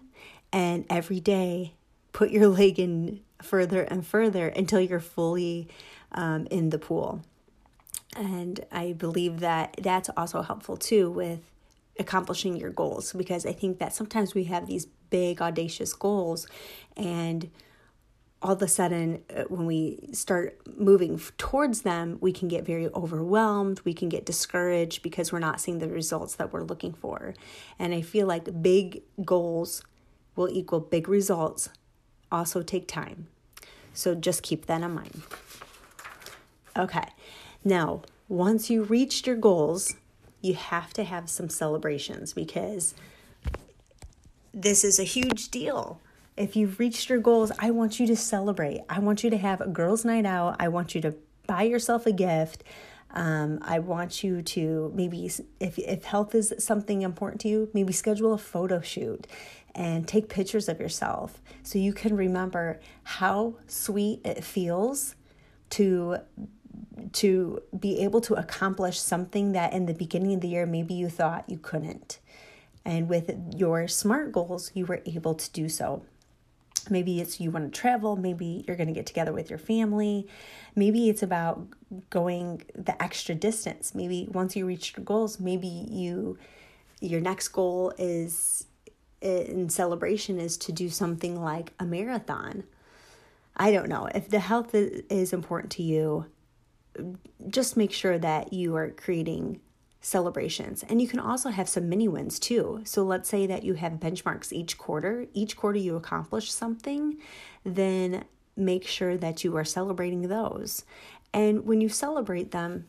and 0.52 0.86
every 0.88 1.20
day 1.20 1.74
put 2.12 2.30
your 2.30 2.46
leg 2.60 2.78
in 2.78 3.20
further 3.42 3.82
and 3.82 4.06
further 4.06 4.48
until 4.48 4.80
you're 4.80 5.00
fully 5.00 5.68
um, 6.12 6.46
in 6.50 6.70
the 6.70 6.78
pool. 6.78 7.22
And 8.16 8.64
I 8.72 8.92
believe 8.92 9.40
that 9.40 9.76
that's 9.82 10.08
also 10.16 10.40
helpful 10.40 10.76
too 10.76 11.10
with 11.10 11.40
accomplishing 11.98 12.56
your 12.56 12.70
goals 12.70 13.12
because 13.12 13.44
I 13.44 13.52
think 13.52 13.78
that 13.78 13.92
sometimes 13.92 14.34
we 14.34 14.44
have 14.44 14.66
these 14.66 14.86
big 15.10 15.40
audacious 15.42 15.92
goals 15.92 16.46
and 16.96 17.50
all 18.46 18.52
of 18.52 18.62
a 18.62 18.68
sudden, 18.68 19.24
uh, 19.34 19.42
when 19.48 19.66
we 19.66 19.98
start 20.12 20.60
moving 20.78 21.20
towards 21.36 21.82
them, 21.82 22.16
we 22.20 22.30
can 22.30 22.46
get 22.46 22.64
very 22.64 22.86
overwhelmed. 22.94 23.80
We 23.84 23.92
can 23.92 24.08
get 24.08 24.24
discouraged 24.24 25.02
because 25.02 25.32
we're 25.32 25.40
not 25.40 25.60
seeing 25.60 25.80
the 25.80 25.88
results 25.88 26.36
that 26.36 26.52
we're 26.52 26.62
looking 26.62 26.92
for. 26.92 27.34
And 27.76 27.92
I 27.92 28.02
feel 28.02 28.28
like 28.28 28.62
big 28.62 29.02
goals 29.24 29.82
will 30.36 30.48
equal 30.48 30.78
big 30.78 31.08
results, 31.08 31.70
also 32.30 32.62
take 32.62 32.86
time. 32.86 33.26
So 33.92 34.14
just 34.14 34.44
keep 34.44 34.66
that 34.66 34.80
in 34.80 34.92
mind. 34.92 35.22
Okay, 36.76 37.08
now 37.64 38.02
once 38.28 38.70
you 38.70 38.84
reached 38.84 39.26
your 39.26 39.34
goals, 39.34 39.96
you 40.40 40.54
have 40.54 40.92
to 40.92 41.02
have 41.02 41.28
some 41.28 41.48
celebrations 41.48 42.32
because 42.32 42.94
this 44.54 44.84
is 44.84 45.00
a 45.00 45.04
huge 45.04 45.48
deal 45.48 46.00
if 46.36 46.54
you've 46.54 46.78
reached 46.78 47.08
your 47.08 47.18
goals, 47.18 47.50
I 47.58 47.70
want 47.70 47.98
you 47.98 48.06
to 48.08 48.16
celebrate. 48.16 48.82
I 48.88 48.98
want 48.98 49.24
you 49.24 49.30
to 49.30 49.38
have 49.38 49.60
a 49.60 49.68
girls' 49.68 50.04
night 50.04 50.26
out. 50.26 50.56
I 50.58 50.68
want 50.68 50.94
you 50.94 51.00
to 51.02 51.14
buy 51.46 51.62
yourself 51.62 52.06
a 52.06 52.12
gift. 52.12 52.62
Um, 53.12 53.60
I 53.62 53.78
want 53.78 54.22
you 54.22 54.42
to 54.42 54.92
maybe, 54.94 55.30
if, 55.60 55.78
if 55.78 56.04
health 56.04 56.34
is 56.34 56.52
something 56.58 57.02
important 57.02 57.40
to 57.42 57.48
you, 57.48 57.70
maybe 57.72 57.92
schedule 57.92 58.34
a 58.34 58.38
photo 58.38 58.80
shoot 58.80 59.26
and 59.74 60.06
take 60.06 60.28
pictures 60.28 60.68
of 60.68 60.80
yourself 60.80 61.40
so 61.62 61.78
you 61.78 61.92
can 61.92 62.16
remember 62.16 62.80
how 63.04 63.56
sweet 63.66 64.20
it 64.24 64.42
feels 64.42 65.14
to 65.70 66.18
to 67.12 67.62
be 67.78 68.00
able 68.00 68.20
to 68.20 68.34
accomplish 68.34 68.98
something 68.98 69.52
that 69.52 69.72
in 69.72 69.86
the 69.86 69.94
beginning 69.94 70.34
of 70.34 70.40
the 70.40 70.48
year 70.48 70.66
maybe 70.66 70.94
you 70.94 71.08
thought 71.08 71.48
you 71.48 71.58
couldn't. 71.58 72.18
And 72.84 73.08
with 73.08 73.30
your 73.54 73.88
SMART 73.88 74.32
goals, 74.32 74.70
you 74.74 74.86
were 74.86 75.02
able 75.06 75.34
to 75.34 75.50
do 75.52 75.68
so. 75.68 76.02
Maybe 76.90 77.20
it's 77.20 77.40
you 77.40 77.50
want 77.50 77.72
to 77.72 77.80
travel, 77.80 78.16
maybe 78.16 78.64
you're 78.66 78.76
going 78.76 78.88
to 78.88 78.92
get 78.92 79.06
together 79.06 79.32
with 79.32 79.50
your 79.50 79.58
family. 79.58 80.26
Maybe 80.74 81.08
it's 81.08 81.22
about 81.22 81.66
going 82.10 82.64
the 82.74 83.00
extra 83.02 83.34
distance. 83.34 83.94
Maybe 83.94 84.28
once 84.30 84.56
you 84.56 84.66
reach 84.66 84.94
your 84.96 85.04
goals, 85.04 85.40
maybe 85.40 85.68
you 85.68 86.38
your 87.00 87.20
next 87.20 87.48
goal 87.48 87.92
is 87.98 88.66
in 89.20 89.68
celebration 89.68 90.38
is 90.40 90.56
to 90.56 90.72
do 90.72 90.88
something 90.88 91.40
like 91.40 91.72
a 91.78 91.84
marathon. 91.84 92.64
I 93.56 93.72
don't 93.72 93.88
know. 93.88 94.08
If 94.14 94.28
the 94.28 94.38
health 94.38 94.74
is 94.74 95.32
important 95.32 95.72
to 95.72 95.82
you, 95.82 96.26
just 97.48 97.76
make 97.76 97.92
sure 97.92 98.18
that 98.18 98.52
you 98.52 98.76
are 98.76 98.90
creating 98.90 99.60
celebrations. 100.06 100.84
And 100.84 101.02
you 101.02 101.08
can 101.08 101.18
also 101.18 101.50
have 101.50 101.68
some 101.68 101.88
mini 101.88 102.06
wins 102.06 102.38
too. 102.38 102.80
So 102.84 103.02
let's 103.02 103.28
say 103.28 103.44
that 103.48 103.64
you 103.64 103.74
have 103.74 103.94
benchmarks 103.94 104.52
each 104.52 104.78
quarter. 104.78 105.26
Each 105.34 105.56
quarter 105.56 105.80
you 105.80 105.96
accomplish 105.96 106.52
something, 106.52 107.18
then 107.64 108.24
make 108.56 108.86
sure 108.86 109.16
that 109.16 109.42
you 109.42 109.56
are 109.56 109.64
celebrating 109.64 110.22
those. 110.22 110.84
And 111.34 111.66
when 111.66 111.80
you 111.80 111.88
celebrate 111.88 112.52
them, 112.52 112.86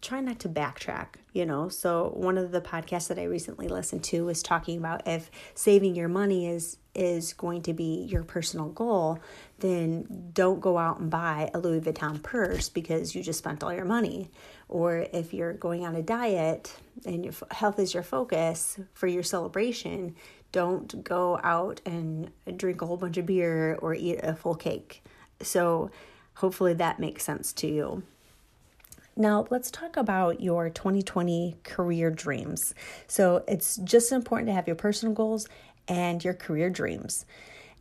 try 0.00 0.20
not 0.20 0.38
to 0.40 0.48
backtrack, 0.48 1.16
you 1.32 1.44
know. 1.44 1.68
So 1.68 2.12
one 2.14 2.38
of 2.38 2.52
the 2.52 2.60
podcasts 2.60 3.08
that 3.08 3.18
I 3.18 3.24
recently 3.24 3.68
listened 3.68 4.04
to 4.04 4.24
was 4.24 4.42
talking 4.42 4.78
about 4.78 5.06
if 5.06 5.30
saving 5.54 5.94
your 5.94 6.08
money 6.08 6.48
is 6.48 6.76
is 6.94 7.32
going 7.32 7.62
to 7.62 7.72
be 7.72 8.06
your 8.10 8.24
personal 8.24 8.70
goal, 8.70 9.20
then 9.60 10.30
don't 10.32 10.60
go 10.60 10.76
out 10.76 10.98
and 10.98 11.10
buy 11.10 11.48
a 11.54 11.58
Louis 11.58 11.80
Vuitton 11.80 12.20
purse 12.22 12.68
because 12.68 13.14
you 13.14 13.22
just 13.22 13.38
spent 13.38 13.62
all 13.62 13.72
your 13.72 13.84
money. 13.84 14.30
Or 14.68 15.06
if 15.12 15.32
you're 15.32 15.52
going 15.52 15.86
on 15.86 15.94
a 15.94 16.02
diet 16.02 16.74
and 17.06 17.24
your 17.24 17.34
health 17.52 17.78
is 17.78 17.94
your 17.94 18.02
focus 18.02 18.80
for 18.94 19.06
your 19.06 19.22
celebration, 19.22 20.16
don't 20.50 21.04
go 21.04 21.38
out 21.44 21.80
and 21.86 22.32
drink 22.56 22.82
a 22.82 22.86
whole 22.86 22.96
bunch 22.96 23.16
of 23.16 23.26
beer 23.26 23.78
or 23.80 23.94
eat 23.94 24.18
a 24.22 24.34
full 24.34 24.56
cake. 24.56 25.04
So 25.40 25.92
hopefully 26.34 26.74
that 26.74 26.98
makes 26.98 27.22
sense 27.22 27.52
to 27.54 27.68
you. 27.68 28.02
Now, 29.18 29.46
let's 29.50 29.70
talk 29.70 29.96
about 29.96 30.40
your 30.40 30.70
2020 30.70 31.56
career 31.64 32.08
dreams. 32.10 32.72
So, 33.08 33.44
it's 33.48 33.76
just 33.78 34.12
important 34.12 34.48
to 34.48 34.54
have 34.54 34.68
your 34.68 34.76
personal 34.76 35.12
goals 35.12 35.48
and 35.88 36.22
your 36.24 36.34
career 36.34 36.70
dreams. 36.70 37.26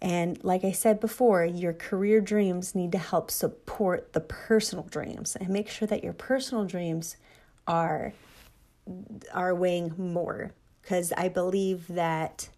And 0.01 0.43
like 0.43 0.63
I 0.63 0.71
said 0.71 0.99
before, 0.99 1.45
your 1.45 1.73
career 1.73 2.21
dreams 2.21 2.73
need 2.73 2.91
to 2.91 2.97
help 2.97 3.29
support 3.29 4.13
the 4.13 4.19
personal 4.19 4.85
dreams 4.85 5.35
and 5.35 5.49
make 5.49 5.69
sure 5.69 5.87
that 5.87 6.03
your 6.03 6.13
personal 6.13 6.65
dreams 6.65 7.17
are 7.67 8.13
are 9.33 9.53
weighing 9.53 9.93
more 9.97 10.53
because 10.81 11.11
I 11.17 11.27
believe 11.27 11.87
that 11.89 12.49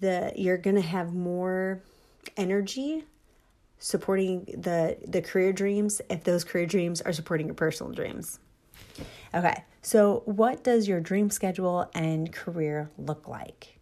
the 0.00 0.32
you're 0.36 0.56
going 0.56 0.76
to 0.76 0.82
have 0.82 1.12
more 1.12 1.82
energy 2.36 3.04
supporting 3.84 4.46
the 4.46 4.96
the 5.06 5.20
career 5.20 5.52
dreams 5.52 6.00
if 6.08 6.24
those 6.24 6.42
career 6.42 6.64
dreams 6.64 7.02
are 7.02 7.12
supporting 7.12 7.46
your 7.48 7.54
personal 7.54 7.92
dreams. 7.92 8.40
Okay. 9.34 9.62
So, 9.82 10.22
what 10.24 10.64
does 10.64 10.88
your 10.88 11.00
dream 11.00 11.28
schedule 11.28 11.90
and 11.92 12.32
career 12.32 12.88
look 12.96 13.28
like? 13.28 13.78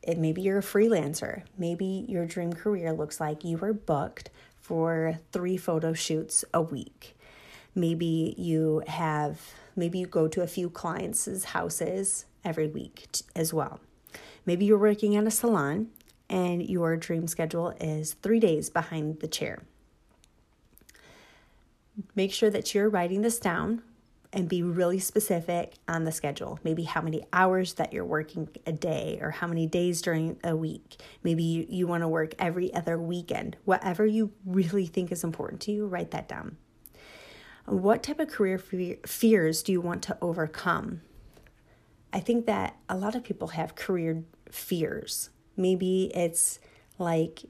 It, 0.00 0.16
maybe 0.16 0.42
you're 0.42 0.58
a 0.58 0.62
freelancer. 0.62 1.42
Maybe 1.58 2.06
your 2.08 2.24
dream 2.24 2.52
career 2.52 2.92
looks 2.92 3.18
like 3.18 3.42
you 3.42 3.58
are 3.62 3.72
booked 3.72 4.30
for 4.60 5.18
3 5.32 5.56
photo 5.56 5.92
shoots 5.92 6.44
a 6.54 6.62
week. 6.62 7.16
Maybe 7.74 8.36
you 8.38 8.84
have 8.86 9.40
maybe 9.74 9.98
you 9.98 10.06
go 10.06 10.28
to 10.28 10.40
a 10.42 10.46
few 10.46 10.70
clients' 10.70 11.44
houses 11.44 12.26
every 12.44 12.68
week 12.68 13.08
as 13.34 13.52
well. 13.52 13.80
Maybe 14.46 14.66
you're 14.66 14.78
working 14.78 15.16
at 15.16 15.26
a 15.26 15.32
salon 15.32 15.88
and 16.32 16.66
your 16.66 16.96
dream 16.96 17.28
schedule 17.28 17.74
is 17.78 18.14
three 18.14 18.40
days 18.40 18.70
behind 18.70 19.20
the 19.20 19.28
chair. 19.28 19.62
Make 22.16 22.32
sure 22.32 22.48
that 22.48 22.74
you're 22.74 22.88
writing 22.88 23.20
this 23.20 23.38
down 23.38 23.82
and 24.32 24.48
be 24.48 24.62
really 24.62 24.98
specific 24.98 25.74
on 25.86 26.04
the 26.04 26.10
schedule. 26.10 26.58
Maybe 26.64 26.84
how 26.84 27.02
many 27.02 27.22
hours 27.34 27.74
that 27.74 27.92
you're 27.92 28.06
working 28.06 28.48
a 28.66 28.72
day 28.72 29.18
or 29.20 29.30
how 29.30 29.46
many 29.46 29.66
days 29.66 30.00
during 30.00 30.38
a 30.42 30.56
week. 30.56 31.02
Maybe 31.22 31.42
you, 31.42 31.66
you 31.68 31.86
want 31.86 32.02
to 32.02 32.08
work 32.08 32.34
every 32.38 32.72
other 32.72 32.98
weekend. 32.98 33.58
Whatever 33.66 34.06
you 34.06 34.32
really 34.46 34.86
think 34.86 35.12
is 35.12 35.22
important 35.22 35.60
to 35.62 35.72
you, 35.72 35.86
write 35.86 36.12
that 36.12 36.28
down. 36.28 36.56
What 37.66 38.02
type 38.02 38.20
of 38.20 38.28
career 38.28 38.58
fears 38.58 39.62
do 39.62 39.70
you 39.70 39.82
want 39.82 40.02
to 40.04 40.16
overcome? 40.22 41.02
I 42.10 42.20
think 42.20 42.46
that 42.46 42.76
a 42.88 42.96
lot 42.96 43.14
of 43.14 43.22
people 43.22 43.48
have 43.48 43.74
career 43.74 44.24
fears. 44.50 45.28
Maybe 45.56 46.10
it's 46.14 46.58
like 46.98 47.44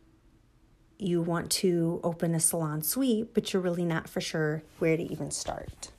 you 0.98 1.20
want 1.20 1.50
to 1.50 2.00
open 2.04 2.34
a 2.34 2.40
salon 2.40 2.82
suite, 2.82 3.34
but 3.34 3.52
you're 3.52 3.62
really 3.62 3.84
not 3.84 4.08
for 4.08 4.20
sure 4.20 4.62
where 4.78 4.96
to 4.96 5.02
even 5.02 5.30
start. 5.30 5.90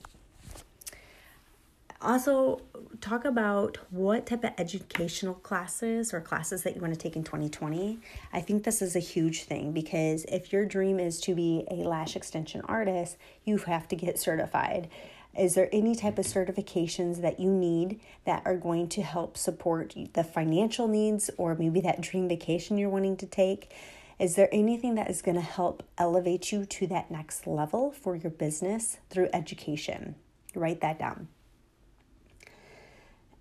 also, 2.01 2.61
talk 2.99 3.25
about 3.25 3.77
what 3.91 4.25
type 4.25 4.43
of 4.43 4.51
educational 4.57 5.33
classes 5.33 6.13
or 6.13 6.21
classes 6.21 6.63
that 6.63 6.75
you 6.75 6.81
want 6.81 6.93
to 6.93 6.99
take 6.99 7.15
in 7.15 7.23
2020. 7.23 7.99
I 8.31 8.41
think 8.41 8.63
this 8.63 8.81
is 8.81 8.95
a 8.95 8.99
huge 8.99 9.43
thing 9.43 9.71
because 9.71 10.25
if 10.25 10.53
your 10.53 10.65
dream 10.65 10.99
is 10.99 11.19
to 11.21 11.35
be 11.35 11.65
a 11.69 11.75
lash 11.75 12.15
extension 12.15 12.61
artist, 12.65 13.17
you 13.45 13.57
have 13.57 13.87
to 13.89 13.95
get 13.95 14.19
certified. 14.19 14.89
Is 15.37 15.55
there 15.55 15.69
any 15.71 15.95
type 15.95 16.19
of 16.19 16.25
certifications 16.25 17.21
that 17.21 17.39
you 17.39 17.49
need 17.49 17.99
that 18.25 18.43
are 18.45 18.55
going 18.55 18.87
to 18.89 19.01
help 19.01 19.35
support 19.35 19.95
the 20.13 20.23
financial 20.23 20.87
needs 20.87 21.31
or 21.37 21.55
maybe 21.55 21.81
that 21.81 22.01
dream 22.01 22.29
vacation 22.29 22.77
you're 22.77 22.89
wanting 22.89 23.17
to 23.17 23.25
take? 23.25 23.71
Is 24.19 24.35
there 24.35 24.49
anything 24.51 24.93
that 24.95 25.09
is 25.09 25.23
going 25.23 25.35
to 25.35 25.41
help 25.41 25.81
elevate 25.97 26.51
you 26.51 26.65
to 26.65 26.87
that 26.87 27.09
next 27.09 27.47
level 27.47 27.91
for 27.91 28.15
your 28.15 28.29
business 28.29 28.97
through 29.09 29.29
education? 29.33 30.15
Write 30.53 30.81
that 30.81 30.99
down. 30.99 31.29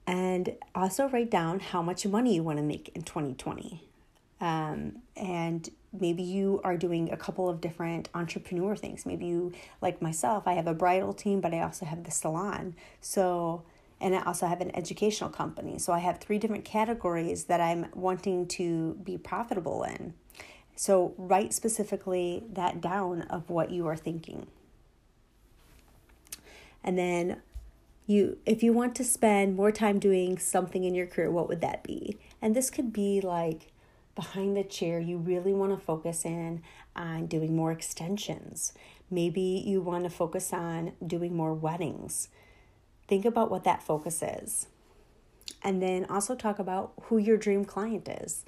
And 0.07 0.57
also 0.75 1.09
write 1.09 1.31
down 1.31 1.61
how 1.61 1.83
much 1.83 2.07
money 2.07 2.35
you 2.35 2.43
want 2.43 2.59
to 2.59 2.65
make 2.65 2.91
in 2.95 3.03
2020. 3.03 3.83
Um, 4.43 4.97
and 5.17 5.71
maybe 5.93 6.25
you 6.25 6.61
are 6.65 6.77
doing 6.77 7.13
a 7.13 7.17
couple 7.17 7.49
of 7.49 7.61
different 7.61 8.09
entrepreneur 8.13 8.75
things. 8.75 9.07
Maybe 9.07 9.27
you, 9.27 9.53
like 9.81 10.03
myself, 10.03 10.49
I 10.49 10.55
have 10.55 10.67
a 10.67 10.75
bridal 10.75 11.13
team, 11.13 11.41
but 11.41 11.55
I 11.55 11.61
also 11.61 11.87
have 11.87 12.03
the 12.03 12.11
salon. 12.11 12.75
So, 13.01 13.63
and 14.01 14.17
I 14.17 14.23
also 14.23 14.47
have 14.47 14.61
an 14.61 14.75
educational 14.75 15.31
company. 15.31 15.79
So 15.79 15.93
I 15.93 16.01
have 16.01 16.19
three 16.19 16.39
different 16.39 16.65
categories 16.65 17.45
that 17.45 17.61
I'm 17.61 17.87
wanting 17.95 18.49
to 18.49 18.95
be 19.05 19.17
profitable 19.17 19.85
in. 19.85 20.15
So 20.75 21.15
write 21.17 21.53
specifically 21.55 22.43
that 22.53 22.81
down 22.81 23.23
of 23.23 23.49
what 23.49 23.71
you 23.71 23.87
are 23.87 23.97
thinking. 23.97 24.49
And 26.83 26.99
then 26.99 27.43
you 28.09 28.39
if 28.45 28.65
you 28.65 28.73
want 28.73 28.97
to 28.97 29.05
spend 29.05 29.55
more 29.55 29.71
time 29.71 30.01
doing 30.01 30.37
something 30.37 30.83
in 30.83 30.97
your 30.97 31.07
career, 31.07 31.31
what 31.31 31.49
would 31.49 31.61
that 31.61 31.85
be? 31.85 32.19
And 32.41 32.57
this 32.57 32.71
could 32.71 32.93
be 32.93 33.21
like 33.21 33.73
behind 34.15 34.57
the 34.57 34.65
chair, 34.65 35.01
you 35.01 35.19
really 35.19 35.53
want 35.53 35.79
to 35.79 35.85
focus 35.85 36.25
in 36.25 36.63
on 36.95 37.27
doing 37.27 37.57
more 37.57 37.73
extensions. 37.73 38.73
Maybe 39.11 39.63
you 39.65 39.81
want 39.81 40.05
to 40.05 40.11
focus 40.11 40.53
on 40.53 40.93
doing 41.07 41.35
more 41.35 41.55
weddings. 41.55 42.29
Think 43.09 43.25
about 43.25 43.51
what 43.51 43.65
that 43.65 43.83
focus 43.83 44.23
is. 44.23 44.67
And 45.63 45.83
then 45.83 46.07
also 46.07 46.35
talk 46.35 46.59
about 46.59 46.93
who 47.05 47.19
your 47.19 47.37
dream 47.37 47.65
client 47.65 48.09
is 48.09 48.45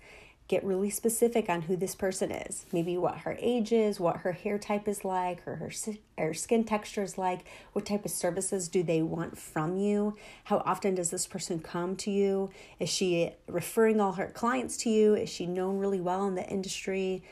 get 0.46 0.62
really 0.62 0.90
specific 0.90 1.48
on 1.48 1.62
who 1.62 1.76
this 1.76 1.94
person 1.94 2.30
is. 2.30 2.66
Maybe 2.70 2.98
what 2.98 3.18
her 3.18 3.36
age 3.40 3.72
is, 3.72 3.98
what 3.98 4.18
her 4.18 4.32
hair 4.32 4.58
type 4.58 4.86
is 4.86 5.04
like, 5.04 5.46
or 5.46 5.56
her, 5.56 5.70
her 6.18 6.34
skin 6.34 6.64
texture 6.64 7.02
is 7.02 7.16
like, 7.16 7.46
what 7.72 7.86
type 7.86 8.04
of 8.04 8.10
services 8.10 8.68
do 8.68 8.82
they 8.82 9.00
want 9.00 9.38
from 9.38 9.78
you? 9.78 10.16
How 10.44 10.58
often 10.66 10.94
does 10.94 11.10
this 11.10 11.26
person 11.26 11.60
come 11.60 11.96
to 11.96 12.10
you? 12.10 12.50
Is 12.78 12.90
she 12.90 13.32
referring 13.48 14.00
all 14.00 14.12
her 14.12 14.26
clients 14.26 14.76
to 14.78 14.90
you? 14.90 15.14
Is 15.14 15.30
she 15.30 15.46
known 15.46 15.78
really 15.78 16.00
well 16.00 16.26
in 16.26 16.34
the 16.34 16.46
industry 16.46 17.22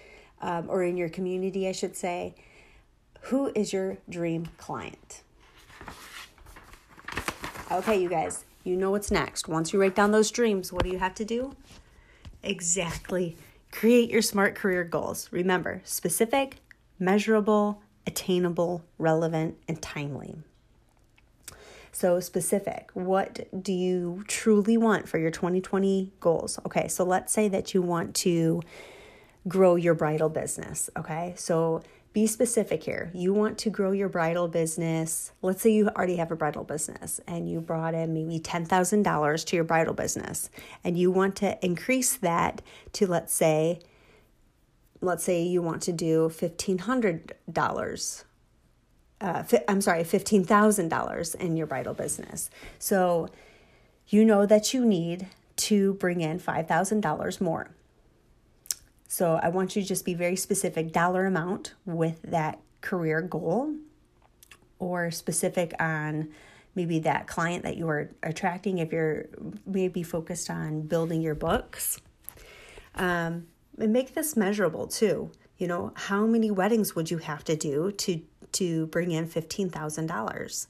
um, 0.41 0.71
or 0.71 0.83
in 0.83 0.97
your 0.97 1.11
community, 1.11 1.69
I 1.69 1.73
should 1.73 1.97
say? 1.97 2.35
Who 3.27 3.53
is 3.55 3.75
your 3.75 3.99
dream 4.09 4.49
client? 4.57 5.21
Okay, 7.71 8.03
you 8.03 8.09
guys, 8.09 8.45
you 8.65 8.75
know 8.75 8.91
what's 8.91 9.11
next. 9.11 9.49
Once 9.49 9.73
you 9.73 9.81
write 9.81 9.95
down 9.95 10.13
those 10.13 10.31
dreams, 10.31 10.73
what 10.73 10.83
do 10.83 10.91
you 10.91 10.99
have 10.99 11.15
to 11.17 11.25
do? 11.25 11.55
Exactly. 12.43 13.37
Create 13.71 14.11
your 14.11 14.23
smart 14.23 14.55
career 14.55 14.85
goals. 14.85 15.29
Remember, 15.33 15.81
specific, 15.85 16.57
measurable, 16.99 17.83
attainable, 18.07 18.85
relevant, 18.99 19.57
and 19.69 19.81
timely. 19.81 20.37
So, 21.93 22.21
specific, 22.21 22.91
what 22.95 23.47
do 23.63 23.73
you 23.73 24.25
truly 24.27 24.77
want 24.79 25.09
for 25.09 25.19
your 25.19 25.31
2020 25.31 26.11
goals? 26.21 26.59
Okay, 26.67 26.89
so 26.89 27.05
let's 27.05 27.33
say 27.33 27.49
that 27.49 27.75
you 27.75 27.83
want 27.83 28.15
to 28.17 28.63
grow 29.47 29.77
your 29.77 29.95
bridal 29.95 30.31
business. 30.31 30.89
Okay, 30.97 31.35
so 31.37 31.83
be 32.13 32.27
specific 32.27 32.83
here. 32.85 33.11
You 33.15 33.33
want 33.33 33.57
to 33.59 33.71
grow 33.71 33.93
your 33.93 34.09
bridal 34.09 34.49
business. 34.49 35.33
Let's 35.41 35.63
say 35.63 35.71
you 35.71 35.89
already 35.89 36.17
have 36.17 36.31
a 36.31 36.37
bridal 36.37 36.65
business 36.65 37.21
and 37.27 37.49
you 37.49 37.61
brought 37.61 37.95
in 37.95 38.13
maybe 38.13 38.39
$10,000 38.39 39.45
to 39.47 39.57
your 39.57 39.65
bridal 39.65 39.95
business 39.95 40.51
and 40.85 40.99
you 40.99 41.11
want 41.11 41.37
to 41.37 41.59
increase 41.65 42.17
that 42.17 42.61
to 42.93 43.07
let's 43.07 43.33
say 43.33 43.81
let's 45.01 45.25
say 45.25 45.43
you 45.43 45.63
want 45.63 45.83
to 45.83 45.93
do 45.93 46.29
$1500 46.29 48.25
uh, 49.23 49.45
I'm 49.69 49.81
sorry, 49.81 50.03
$15,000 50.03 51.35
in 51.37 51.57
your 51.57 51.67
bridal 51.67 51.95
business. 51.95 52.51
So 52.81 53.29
you 54.09 54.25
know 54.25 54.47
that 54.47 54.75
you 54.75 54.85
need 54.85 55.29
to 55.57 55.95
bring 55.95 56.21
in 56.21 56.41
$5,000 56.41 57.41
more. 57.41 57.71
So 59.13 59.39
I 59.43 59.51
want 59.51 59.77
you 59.77 59.83
to 59.83 59.89
just 59.89 60.07
be 60.07 60.15
very 60.15 60.37
specific 60.37 60.91
dollar 60.91 61.27
amount 61.27 61.75
with 61.85 62.23
that 62.23 62.59
career 62.81 63.21
goal 63.21 63.75
or 64.79 65.11
specific 65.11 65.75
on 65.79 66.31
maybe 66.75 66.99
that 67.01 67.27
client 67.27 67.63
that 67.65 67.77
you 67.77 67.91
are 67.91 68.09
attracting 68.23 68.79
if 68.79 68.91
you're 68.91 69.27
maybe 69.67 70.03
focused 70.03 70.49
on 70.49 70.87
building 70.87 71.21
your 71.21 71.35
books. 71.35 72.01
Um, 72.95 73.49
and 73.79 73.93
make 73.93 74.15
this 74.15 74.35
measurable 74.35 74.87
too. 74.87 75.31
You 75.59 75.67
know, 75.67 75.93
how 75.95 76.25
many 76.25 76.51
weddings 76.51 76.97
would 76.97 77.11
you 77.11 77.19
have 77.19 77.45
to 77.45 77.55
do 77.55 77.93
to 77.93 78.23
to 78.53 78.87
bring 78.87 79.11
in 79.11 79.29
$15,000? 79.29 80.67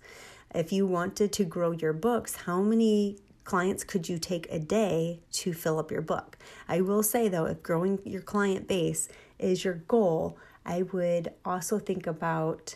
If 0.52 0.72
you 0.72 0.85
wanted 0.88 1.33
to 1.33 1.44
grow 1.44 1.70
your 1.70 1.92
books, 1.92 2.35
how 2.35 2.61
many 2.61 3.18
clients 3.44 3.85
could 3.85 4.09
you 4.09 4.18
take 4.18 4.46
a 4.50 4.59
day 4.59 5.20
to 5.33 5.52
fill 5.52 5.78
up 5.78 5.90
your 5.90 6.02
book? 6.02 6.38
I 6.68 6.81
will 6.81 7.02
say 7.02 7.28
though, 7.28 7.46
if 7.46 7.62
growing 7.62 8.00
your 8.05 8.22
client 8.22 8.68
base 8.68 9.09
is 9.38 9.64
your 9.64 9.74
goal, 9.74 10.38
I 10.64 10.83
would 10.83 11.33
also 11.44 11.78
think 11.78 12.07
about, 12.07 12.74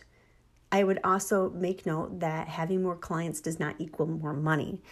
I 0.72 0.84
would 0.84 0.98
also 1.04 1.50
make 1.50 1.86
note 1.86 2.20
that 2.20 2.48
having 2.48 2.82
more 2.82 2.96
clients 2.96 3.40
does 3.40 3.60
not 3.60 3.76
equal 3.78 4.06
more 4.06 4.34
money. 4.34 4.82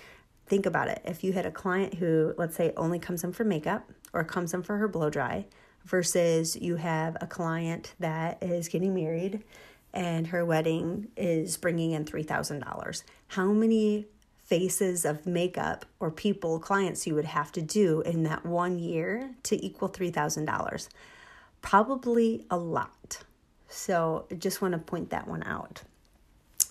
Think 0.46 0.66
about 0.66 0.88
it. 0.88 1.00
If 1.04 1.24
you 1.24 1.32
had 1.32 1.46
a 1.46 1.50
client 1.50 1.94
who, 1.94 2.34
let's 2.36 2.54
say, 2.54 2.72
only 2.76 2.98
comes 2.98 3.24
in 3.24 3.32
for 3.32 3.44
makeup 3.44 3.90
or 4.12 4.22
comes 4.24 4.54
in 4.54 4.62
for 4.62 4.76
her 4.76 4.88
blow 4.88 5.10
dry, 5.10 5.46
versus 5.84 6.56
you 6.56 6.76
have 6.76 7.16
a 7.20 7.26
client 7.26 7.94
that 8.00 8.42
is 8.42 8.68
getting 8.68 8.94
married 8.94 9.44
and 9.92 10.26
her 10.28 10.44
wedding 10.44 11.08
is 11.16 11.56
bringing 11.56 11.92
in 11.92 12.04
$3,000. 12.04 13.04
How 13.28 13.52
many 13.52 14.06
faces 14.44 15.04
of 15.04 15.26
makeup 15.26 15.86
or 16.00 16.10
people, 16.10 16.58
clients 16.58 17.06
you 17.06 17.14
would 17.14 17.24
have 17.24 17.50
to 17.52 17.62
do 17.62 18.02
in 18.02 18.22
that 18.24 18.44
one 18.44 18.78
year 18.78 19.30
to 19.44 19.64
equal 19.64 19.88
$3,000? 19.88 20.88
Probably 21.62 22.44
a 22.50 22.56
lot. 22.56 23.22
So 23.68 24.26
I 24.30 24.34
just 24.34 24.60
want 24.60 24.72
to 24.72 24.78
point 24.78 25.10
that 25.10 25.26
one 25.26 25.42
out. 25.44 25.82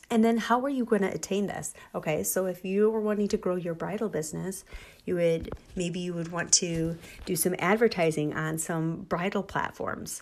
And 0.09 0.23
then 0.23 0.37
how 0.37 0.61
are 0.61 0.69
you 0.69 0.85
going 0.85 1.01
to 1.01 1.11
attain 1.11 1.47
this? 1.47 1.73
Okay, 1.95 2.21
so 2.21 2.45
if 2.45 2.63
you 2.63 2.91
were 2.91 3.01
wanting 3.01 3.27
to 3.29 3.37
grow 3.37 3.55
your 3.55 3.73
bridal 3.73 4.09
business, 4.09 4.63
you 5.05 5.15
would 5.15 5.49
maybe 5.75 5.99
you 5.99 6.13
would 6.13 6.31
want 6.31 6.51
to 6.53 6.97
do 7.25 7.35
some 7.35 7.55
advertising 7.57 8.33
on 8.35 8.59
some 8.59 8.97
bridal 9.09 9.41
platforms. 9.41 10.21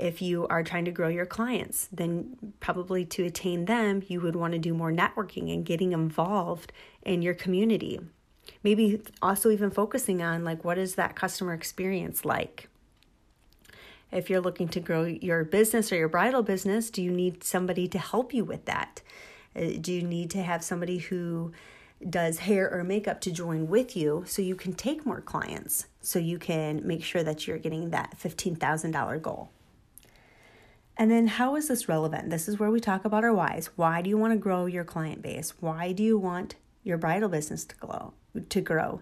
If 0.00 0.22
you 0.22 0.46
are 0.48 0.62
trying 0.62 0.86
to 0.86 0.90
grow 0.90 1.08
your 1.08 1.26
clients, 1.26 1.86
then 1.92 2.54
probably 2.58 3.04
to 3.04 3.26
attain 3.26 3.66
them, 3.66 4.02
you 4.08 4.22
would 4.22 4.34
want 4.34 4.54
to 4.54 4.58
do 4.58 4.72
more 4.72 4.90
networking 4.90 5.52
and 5.52 5.62
getting 5.62 5.92
involved 5.92 6.72
in 7.02 7.20
your 7.20 7.34
community. 7.34 8.00
Maybe 8.62 9.02
also 9.20 9.50
even 9.50 9.70
focusing 9.70 10.22
on 10.22 10.42
like 10.42 10.64
what 10.64 10.78
is 10.78 10.94
that 10.94 11.16
customer 11.16 11.52
experience 11.52 12.24
like? 12.24 12.70
If 14.10 14.30
you're 14.30 14.40
looking 14.40 14.68
to 14.68 14.80
grow 14.80 15.04
your 15.04 15.44
business 15.44 15.92
or 15.92 15.96
your 15.96 16.08
bridal 16.08 16.42
business, 16.42 16.90
do 16.90 17.02
you 17.02 17.12
need 17.12 17.44
somebody 17.44 17.86
to 17.88 17.98
help 17.98 18.32
you 18.32 18.44
with 18.44 18.64
that? 18.64 19.02
Uh, 19.54 19.72
do 19.78 19.92
you 19.92 20.02
need 20.02 20.30
to 20.30 20.42
have 20.42 20.64
somebody 20.64 20.96
who 20.96 21.52
does 22.08 22.38
hair 22.38 22.72
or 22.72 22.82
makeup 22.82 23.20
to 23.20 23.30
join 23.30 23.68
with 23.68 23.94
you 23.94 24.24
so 24.26 24.40
you 24.40 24.56
can 24.56 24.72
take 24.72 25.04
more 25.04 25.20
clients 25.20 25.86
so 26.00 26.18
you 26.18 26.38
can 26.38 26.80
make 26.86 27.04
sure 27.04 27.22
that 27.22 27.46
you're 27.46 27.58
getting 27.58 27.90
that 27.90 28.18
$15,000 28.18 29.20
goal? 29.20 29.50
And 31.00 31.10
then, 31.10 31.28
how 31.28 31.56
is 31.56 31.68
this 31.68 31.88
relevant? 31.88 32.28
This 32.28 32.46
is 32.46 32.58
where 32.58 32.70
we 32.70 32.78
talk 32.78 33.06
about 33.06 33.24
our 33.24 33.32
whys. 33.32 33.70
Why 33.74 34.02
do 34.02 34.10
you 34.10 34.18
want 34.18 34.34
to 34.34 34.38
grow 34.38 34.66
your 34.66 34.84
client 34.84 35.22
base? 35.22 35.54
Why 35.58 35.92
do 35.92 36.02
you 36.02 36.18
want 36.18 36.56
your 36.84 36.98
bridal 36.98 37.30
business 37.30 37.64
to 37.64 37.74
grow? 37.76 38.12
To 38.50 38.60
grow, 38.60 39.00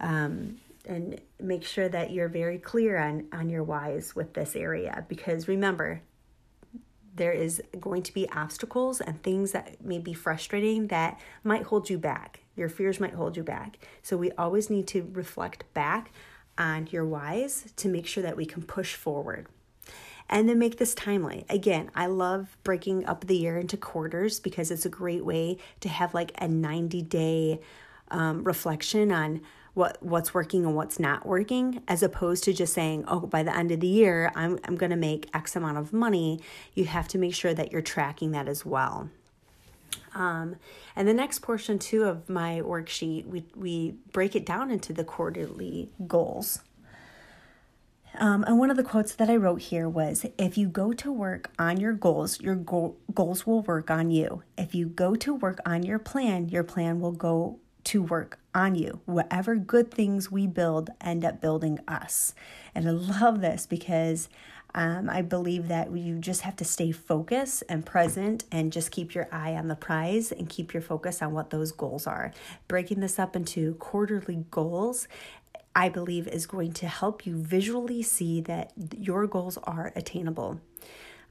um, 0.00 0.56
and 0.86 1.20
make 1.38 1.62
sure 1.62 1.90
that 1.90 2.10
you're 2.10 2.30
very 2.30 2.58
clear 2.58 2.96
on 2.96 3.26
on 3.32 3.50
your 3.50 3.62
whys 3.62 4.16
with 4.16 4.32
this 4.32 4.56
area. 4.56 5.04
Because 5.10 5.46
remember, 5.46 6.00
there 7.14 7.32
is 7.32 7.62
going 7.78 8.02
to 8.04 8.14
be 8.14 8.26
obstacles 8.30 9.02
and 9.02 9.22
things 9.22 9.52
that 9.52 9.84
may 9.84 9.98
be 9.98 10.14
frustrating 10.14 10.86
that 10.86 11.20
might 11.44 11.64
hold 11.64 11.90
you 11.90 11.98
back. 11.98 12.40
Your 12.56 12.70
fears 12.70 12.98
might 12.98 13.12
hold 13.12 13.36
you 13.36 13.42
back. 13.42 13.76
So 14.02 14.16
we 14.16 14.32
always 14.32 14.70
need 14.70 14.86
to 14.88 15.06
reflect 15.12 15.70
back 15.74 16.12
on 16.56 16.88
your 16.90 17.04
whys 17.04 17.74
to 17.76 17.88
make 17.88 18.06
sure 18.06 18.22
that 18.22 18.38
we 18.38 18.46
can 18.46 18.62
push 18.62 18.94
forward. 18.94 19.48
And 20.28 20.48
then 20.48 20.58
make 20.58 20.78
this 20.78 20.94
timely. 20.94 21.44
Again, 21.48 21.90
I 21.94 22.06
love 22.06 22.56
breaking 22.64 23.06
up 23.06 23.26
the 23.26 23.36
year 23.36 23.58
into 23.58 23.76
quarters 23.76 24.40
because 24.40 24.70
it's 24.70 24.86
a 24.86 24.90
great 24.90 25.24
way 25.24 25.58
to 25.80 25.88
have 25.88 26.14
like 26.14 26.32
a 26.38 26.48
90 26.48 27.02
day 27.02 27.60
um, 28.10 28.44
reflection 28.44 29.12
on 29.12 29.40
what 29.74 30.02
what's 30.02 30.32
working 30.32 30.64
and 30.64 30.74
what's 30.74 30.98
not 30.98 31.26
working 31.26 31.82
as 31.86 32.02
opposed 32.02 32.44
to 32.44 32.52
just 32.52 32.72
saying 32.72 33.04
oh 33.08 33.20
by 33.20 33.42
the 33.42 33.54
end 33.54 33.70
of 33.70 33.80
the 33.80 33.86
year 33.86 34.32
i'm, 34.34 34.58
I'm 34.64 34.76
going 34.76 34.90
to 34.90 34.96
make 34.96 35.28
x 35.34 35.54
amount 35.54 35.76
of 35.76 35.92
money 35.92 36.40
you 36.74 36.86
have 36.86 37.08
to 37.08 37.18
make 37.18 37.34
sure 37.34 37.52
that 37.52 37.72
you're 37.72 37.82
tracking 37.82 38.30
that 38.30 38.48
as 38.48 38.64
well 38.64 39.10
um, 40.14 40.56
and 40.94 41.06
the 41.06 41.12
next 41.12 41.40
portion 41.40 41.78
too 41.78 42.04
of 42.04 42.28
my 42.30 42.62
worksheet 42.64 43.26
we, 43.26 43.44
we 43.54 43.96
break 44.12 44.34
it 44.34 44.46
down 44.46 44.70
into 44.70 44.94
the 44.94 45.04
quarterly 45.04 45.90
goals 46.06 46.60
um, 48.18 48.44
and 48.46 48.58
one 48.58 48.70
of 48.70 48.76
the 48.76 48.82
quotes 48.82 49.14
that 49.14 49.30
I 49.30 49.36
wrote 49.36 49.62
here 49.62 49.88
was 49.88 50.26
If 50.38 50.58
you 50.58 50.68
go 50.68 50.92
to 50.92 51.12
work 51.12 51.50
on 51.58 51.78
your 51.78 51.92
goals, 51.92 52.40
your 52.40 52.54
go- 52.54 52.96
goals 53.14 53.46
will 53.46 53.62
work 53.62 53.90
on 53.90 54.10
you. 54.10 54.42
If 54.56 54.74
you 54.74 54.86
go 54.86 55.14
to 55.16 55.34
work 55.34 55.60
on 55.64 55.82
your 55.82 55.98
plan, 55.98 56.48
your 56.48 56.64
plan 56.64 57.00
will 57.00 57.12
go 57.12 57.58
to 57.84 58.02
work 58.02 58.38
on 58.54 58.74
you. 58.74 59.00
Whatever 59.04 59.54
good 59.56 59.92
things 59.92 60.30
we 60.30 60.46
build 60.46 60.90
end 61.00 61.24
up 61.24 61.40
building 61.40 61.78
us. 61.86 62.34
And 62.74 62.88
I 62.88 62.90
love 62.90 63.40
this 63.40 63.66
because 63.66 64.28
um, 64.74 65.08
I 65.08 65.22
believe 65.22 65.68
that 65.68 65.96
you 65.96 66.18
just 66.18 66.42
have 66.42 66.56
to 66.56 66.64
stay 66.64 66.92
focused 66.92 67.62
and 67.68 67.86
present 67.86 68.44
and 68.52 68.72
just 68.72 68.90
keep 68.90 69.14
your 69.14 69.26
eye 69.32 69.54
on 69.54 69.68
the 69.68 69.74
prize 69.74 70.32
and 70.32 70.48
keep 70.48 70.74
your 70.74 70.82
focus 70.82 71.22
on 71.22 71.32
what 71.32 71.50
those 71.50 71.72
goals 71.72 72.06
are. 72.06 72.32
Breaking 72.68 73.00
this 73.00 73.18
up 73.18 73.34
into 73.34 73.74
quarterly 73.76 74.44
goals 74.50 75.08
I 75.76 75.90
believe 75.90 76.26
is 76.26 76.46
going 76.46 76.72
to 76.72 76.88
help 76.88 77.26
you 77.26 77.36
visually 77.36 78.02
see 78.02 78.40
that 78.40 78.72
your 78.98 79.26
goals 79.26 79.58
are 79.58 79.92
attainable. 79.94 80.58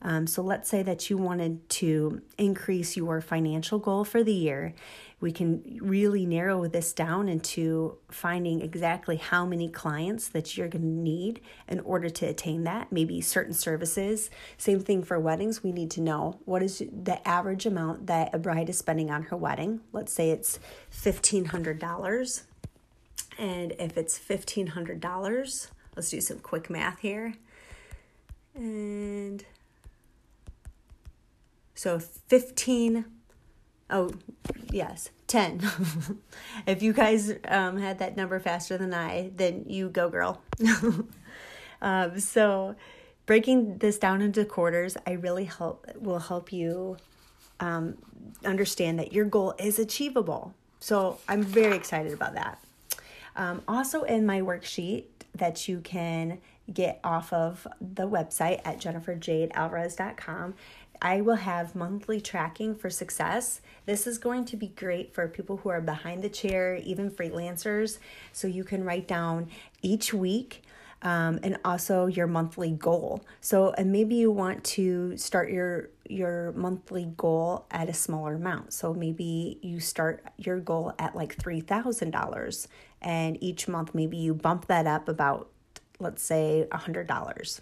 Um, 0.03 0.27
so 0.27 0.43
let's 0.43 0.69
say 0.69 0.83
that 0.83 1.09
you 1.09 1.17
wanted 1.17 1.67
to 1.69 2.21
increase 2.37 2.95
your 2.95 3.21
financial 3.21 3.79
goal 3.79 4.03
for 4.03 4.23
the 4.23 4.33
year. 4.33 4.75
We 5.19 5.31
can 5.31 5.79
really 5.81 6.27
narrow 6.27 6.67
this 6.67 6.93
down 6.93 7.27
into 7.27 7.97
finding 8.11 8.61
exactly 8.61 9.15
how 9.15 9.47
many 9.47 9.67
clients 9.67 10.27
that 10.27 10.55
you're 10.55 10.67
going 10.67 10.83
to 10.83 10.87
need 10.87 11.41
in 11.67 11.79
order 11.79 12.09
to 12.09 12.27
attain 12.27 12.65
that. 12.65 12.91
Maybe 12.91 13.21
certain 13.21 13.53
services. 13.53 14.29
Same 14.57 14.79
thing 14.79 15.01
for 15.01 15.19
weddings. 15.19 15.63
We 15.63 15.71
need 15.71 15.89
to 15.91 16.01
know 16.01 16.39
what 16.45 16.61
is 16.61 16.83
the 16.91 17.25
average 17.27 17.65
amount 17.65 18.05
that 18.05 18.35
a 18.35 18.37
bride 18.37 18.69
is 18.69 18.77
spending 18.77 19.09
on 19.09 19.23
her 19.23 19.37
wedding. 19.37 19.79
Let's 19.91 20.13
say 20.13 20.29
it's 20.29 20.59
$1,500. 20.93 22.43
And 23.37 23.73
if 23.79 23.97
it's 23.97 24.17
$1,500, 24.17 25.67
let's 25.95 26.09
do 26.09 26.21
some 26.21 26.39
quick 26.39 26.69
math 26.69 26.99
here. 26.99 27.35
And 28.53 29.43
so 31.73 31.99
15, 31.99 33.05
oh, 33.89 34.11
yes, 34.71 35.09
10. 35.27 35.61
if 36.65 36.81
you 36.81 36.93
guys 36.93 37.33
um, 37.47 37.77
had 37.77 37.99
that 37.99 38.15
number 38.15 38.39
faster 38.39 38.77
than 38.77 38.93
I, 38.93 39.31
then 39.35 39.65
you 39.67 39.89
go, 39.89 40.09
girl. 40.09 40.41
um, 41.81 42.19
so 42.19 42.75
breaking 43.25 43.79
this 43.79 43.97
down 43.97 44.21
into 44.21 44.45
quarters, 44.45 44.95
I 45.05 45.11
really 45.13 45.45
help 45.45 45.85
will 45.97 46.19
help 46.19 46.53
you 46.53 46.97
um, 47.59 47.97
understand 48.43 48.99
that 48.99 49.13
your 49.13 49.25
goal 49.25 49.53
is 49.57 49.79
achievable. 49.79 50.53
So 50.79 51.19
I'm 51.27 51.43
very 51.43 51.75
excited 51.75 52.13
about 52.13 52.35
that. 52.35 52.59
Um, 53.35 53.61
also, 53.67 54.03
in 54.03 54.25
my 54.25 54.41
worksheet 54.41 55.05
that 55.35 55.67
you 55.67 55.81
can 55.81 56.39
get 56.73 56.99
off 57.03 57.31
of 57.33 57.67
the 57.79 58.07
website 58.07 58.61
at 58.65 58.79
jenniferjadealvarez.com 58.79 60.55
I 61.01 61.21
will 61.21 61.35
have 61.35 61.75
monthly 61.75 62.21
tracking 62.21 62.75
for 62.75 62.89
success. 62.89 63.61
This 63.85 64.07
is 64.07 64.17
going 64.17 64.45
to 64.45 64.57
be 64.57 64.67
great 64.67 65.13
for 65.13 65.27
people 65.27 65.57
who 65.57 65.69
are 65.69 65.81
behind 65.81 66.23
the 66.23 66.29
chair, 66.29 66.75
even 66.77 67.11
freelancers. 67.11 67.99
So 68.33 68.47
you 68.47 68.63
can 68.63 68.83
write 68.83 69.07
down 69.07 69.49
each 69.81 70.13
week 70.13 70.63
um, 71.01 71.39
and 71.43 71.57
also 71.63 72.07
your 72.07 72.27
monthly 72.27 72.71
goal. 72.71 73.23
So, 73.41 73.71
and 73.77 73.91
maybe 73.91 74.15
you 74.15 74.31
want 74.31 74.63
to 74.63 75.17
start 75.17 75.51
your 75.51 75.89
your 76.07 76.51
monthly 76.51 77.05
goal 77.17 77.65
at 77.71 77.89
a 77.89 77.93
smaller 77.93 78.35
amount. 78.35 78.73
So 78.73 78.93
maybe 78.93 79.57
you 79.63 79.79
start 79.79 80.23
your 80.37 80.59
goal 80.59 80.93
at 80.99 81.15
like 81.15 81.35
three 81.35 81.61
thousand 81.61 82.11
dollars, 82.11 82.67
and 83.05 83.41
each 83.41 83.67
month 83.69 83.95
maybe 83.95 84.17
you 84.17 84.33
bump 84.33 84.65
that 84.67 84.87
up 84.87 85.07
about, 85.07 85.49
let's 85.99 86.23
say, 86.23 86.67
a 86.71 86.77
hundred 86.77 87.07
dollars. 87.07 87.61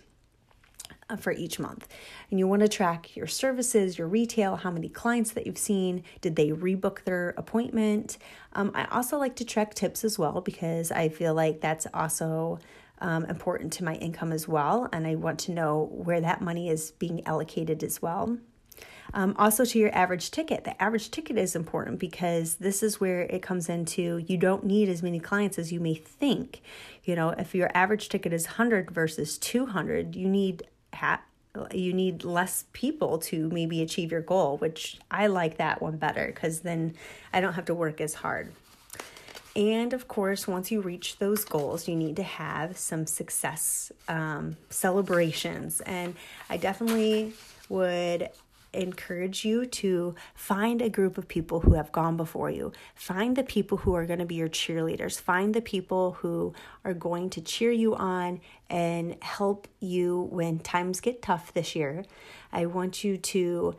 Uh, 1.09 1.17
for 1.17 1.33
each 1.33 1.59
month. 1.59 1.89
And 2.29 2.39
you 2.39 2.47
want 2.47 2.61
to 2.61 2.67
track 2.69 3.13
your 3.13 3.27
services, 3.27 3.97
your 3.97 4.07
retail, 4.07 4.55
how 4.55 4.71
many 4.71 4.87
clients 4.87 5.31
that 5.31 5.45
you've 5.45 5.57
seen, 5.57 6.01
did 6.21 6.37
they 6.37 6.51
rebook 6.51 7.03
their 7.03 7.33
appointment. 7.35 8.17
Um, 8.53 8.71
I 8.73 8.85
also 8.85 9.17
like 9.17 9.35
to 9.37 9.45
track 9.45 9.73
tips 9.73 10.05
as 10.05 10.17
well 10.17 10.39
because 10.39 10.91
I 10.91 11.09
feel 11.09 11.33
like 11.33 11.59
that's 11.59 11.87
also 11.93 12.59
um, 12.99 13.25
important 13.25 13.73
to 13.73 13.83
my 13.83 13.95
income 13.95 14.31
as 14.31 14.47
well. 14.47 14.87
And 14.93 15.05
I 15.05 15.15
want 15.15 15.39
to 15.41 15.51
know 15.51 15.89
where 15.91 16.21
that 16.21 16.41
money 16.41 16.69
is 16.69 16.91
being 16.91 17.25
allocated 17.27 17.83
as 17.83 18.01
well. 18.01 18.37
Um, 19.13 19.35
also, 19.37 19.63
to 19.63 19.79
your 19.79 19.93
average 19.95 20.31
ticket. 20.31 20.63
The 20.63 20.81
average 20.81 21.11
ticket 21.11 21.37
is 21.37 21.55
important 21.55 21.99
because 21.99 22.55
this 22.55 22.81
is 22.81 22.99
where 22.99 23.21
it 23.21 23.41
comes 23.43 23.69
into 23.69 24.23
you 24.27 24.37
don't 24.37 24.63
need 24.63 24.89
as 24.89 25.03
many 25.03 25.19
clients 25.19 25.59
as 25.59 25.71
you 25.71 25.79
may 25.79 25.93
think. 25.93 26.61
You 27.03 27.15
know, 27.15 27.29
if 27.29 27.53
your 27.53 27.69
average 27.75 28.09
ticket 28.09 28.33
is 28.33 28.45
100 28.45 28.89
versus 28.89 29.37
200, 29.37 30.15
you 30.15 30.27
need 30.27 30.63
ha- 30.93 31.21
you 31.71 31.93
need 31.93 32.23
less 32.23 32.65
people 32.73 33.19
to 33.19 33.47
maybe 33.49 33.81
achieve 33.81 34.11
your 34.11 34.21
goal, 34.21 34.57
which 34.57 34.97
I 35.11 35.27
like 35.27 35.57
that 35.57 35.81
one 35.81 35.97
better 35.97 36.25
because 36.33 36.61
then 36.61 36.95
I 37.31 37.41
don't 37.41 37.53
have 37.53 37.65
to 37.65 37.75
work 37.75 38.01
as 38.01 38.15
hard. 38.15 38.51
And 39.55 39.93
of 39.93 40.07
course, 40.07 40.47
once 40.47 40.71
you 40.71 40.81
reach 40.81 41.19
those 41.19 41.45
goals, 41.45 41.87
you 41.87 41.95
need 41.95 42.15
to 42.15 42.23
have 42.23 42.75
some 42.75 43.05
success 43.05 43.91
um, 44.07 44.57
celebrations. 44.71 45.79
And 45.81 46.15
I 46.49 46.57
definitely 46.57 47.33
would 47.69 48.29
encourage 48.73 49.45
you 49.45 49.65
to 49.65 50.15
find 50.35 50.81
a 50.81 50.89
group 50.89 51.17
of 51.17 51.27
people 51.27 51.61
who 51.61 51.73
have 51.73 51.91
gone 51.91 52.17
before 52.17 52.49
you. 52.49 52.71
Find 52.95 53.35
the 53.35 53.43
people 53.43 53.79
who 53.79 53.93
are 53.93 54.05
going 54.05 54.19
to 54.19 54.25
be 54.25 54.35
your 54.35 54.49
cheerleaders. 54.49 55.19
Find 55.19 55.53
the 55.53 55.61
people 55.61 56.13
who 56.13 56.53
are 56.83 56.93
going 56.93 57.29
to 57.31 57.41
cheer 57.41 57.71
you 57.71 57.95
on 57.95 58.41
and 58.69 59.15
help 59.21 59.67
you 59.79 60.27
when 60.31 60.59
times 60.59 60.99
get 60.99 61.21
tough 61.21 61.53
this 61.53 61.75
year. 61.75 62.05
I 62.51 62.65
want 62.65 63.03
you 63.03 63.17
to 63.17 63.75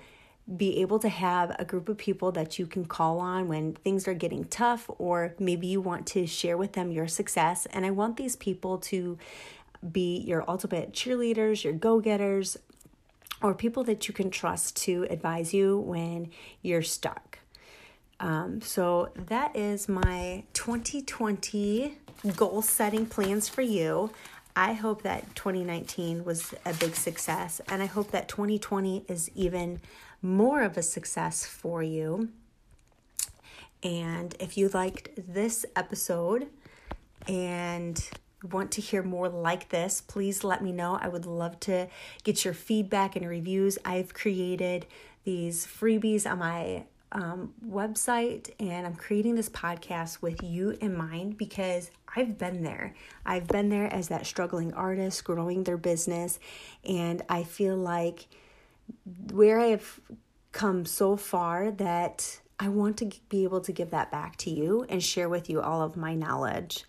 be 0.57 0.80
able 0.80 0.98
to 0.98 1.09
have 1.09 1.57
a 1.59 1.64
group 1.64 1.88
of 1.88 1.96
people 1.96 2.30
that 2.33 2.59
you 2.59 2.66
can 2.66 2.85
call 2.85 3.18
on 3.18 3.48
when 3.48 3.72
things 3.72 4.07
are 4.07 4.14
getting 4.14 4.44
tough, 4.44 4.90
or 4.98 5.35
maybe 5.38 5.66
you 5.66 5.80
want 5.80 6.07
to 6.07 6.26
share 6.26 6.59
with 6.59 6.74
them 6.74 6.92
your 6.92 7.09
success. 7.09 7.66
And 7.66 7.87
I 7.87 7.90
want 7.90 8.18
these 8.18 8.37
people 8.37 8.76
to 8.78 9.16
be 9.90 10.18
your 10.18 10.48
ultimate 10.48 10.92
cheerleaders, 10.92 11.64
your 11.64 11.72
go 11.72 12.00
getters, 12.00 12.59
or 13.44 13.54
people 13.54 13.85
that 13.85 14.09
you 14.09 14.14
can 14.14 14.30
trust 14.30 14.74
to 14.74 15.07
advise 15.11 15.52
you 15.52 15.78
when 15.78 16.30
you're 16.62 16.80
stuck. 16.80 17.38
Um, 18.18 18.62
so 18.62 19.11
that 19.14 19.54
is 19.54 19.87
my 19.87 20.44
2020 20.54 21.98
goal 22.37 22.62
setting 22.62 23.04
plans 23.04 23.46
for 23.46 23.61
you. 23.61 24.11
I 24.57 24.72
hope 24.72 25.02
that 25.02 25.35
2019 25.35 26.24
was 26.24 26.54
a 26.64 26.72
big 26.72 26.96
success, 26.96 27.61
and 27.68 27.83
I 27.83 27.87
hope 27.87 28.12
that 28.12 28.28
2020 28.28 29.04
is 29.09 29.30
even 29.35 29.83
more 30.22 30.62
of 30.62 30.78
a 30.78 30.83
success 30.83 31.44
for 31.44 31.83
you. 31.83 32.30
And 33.83 34.35
if 34.40 34.57
you 34.57 34.68
liked 34.68 35.11
this 35.18 35.66
episode 35.76 36.46
and 37.28 38.02
want 38.50 38.70
to 38.72 38.80
hear 38.80 39.02
more 39.02 39.28
like 39.28 39.70
this, 39.70 40.00
please 40.00 40.44
let 40.44 40.62
me 40.62 40.72
know. 40.72 40.98
I 41.00 41.09
would 41.09 41.26
love 41.26 41.59
to 41.61 41.88
get 42.22 42.44
your 42.44 42.54
feedback 42.54 43.16
and 43.16 43.28
reviews. 43.28 43.78
I've 43.85 44.14
created 44.14 44.87
these 45.24 45.66
freebies 45.66 46.30
on 46.30 46.38
my 46.38 46.85
um, 47.12 47.54
website 47.64 48.50
and 48.59 48.87
I'm 48.87 48.96
creating 48.96 49.37
this 49.37 49.48
podcast 49.48 50.20
with 50.20 50.42
you 50.42 50.76
in 50.80 50.96
mind 50.96 51.38
because 51.38 51.90
I've 52.16 52.38
been 52.38 52.62
there. 52.62 52.94
I've 53.24 53.46
been 53.46 53.68
there 53.68 53.92
as 53.92 54.09
that 54.09 54.26
struggling 54.26 54.72
artist 54.74 55.24
growing 55.24 55.64
their 55.64 55.76
business, 55.76 56.38
and 56.85 57.22
I 57.28 57.42
feel 57.42 57.76
like 57.76 58.26
where 59.33 59.59
I 59.59 59.66
have 59.66 60.00
come 60.52 60.85
so 60.85 61.16
far 61.16 61.70
that 61.72 62.40
I 62.59 62.68
want 62.68 62.99
to 62.99 63.11
be 63.28 63.42
able 63.45 63.61
to 63.62 63.72
give 63.72 63.90
that 63.90 64.12
back 64.12 64.36
to 64.38 64.51
you 64.51 64.86
and 64.88 65.03
share 65.03 65.28
with 65.28 65.51
you 65.51 65.61
all 65.61 65.82
of 65.82 65.97
my 65.97 66.14
knowledge. 66.14 66.84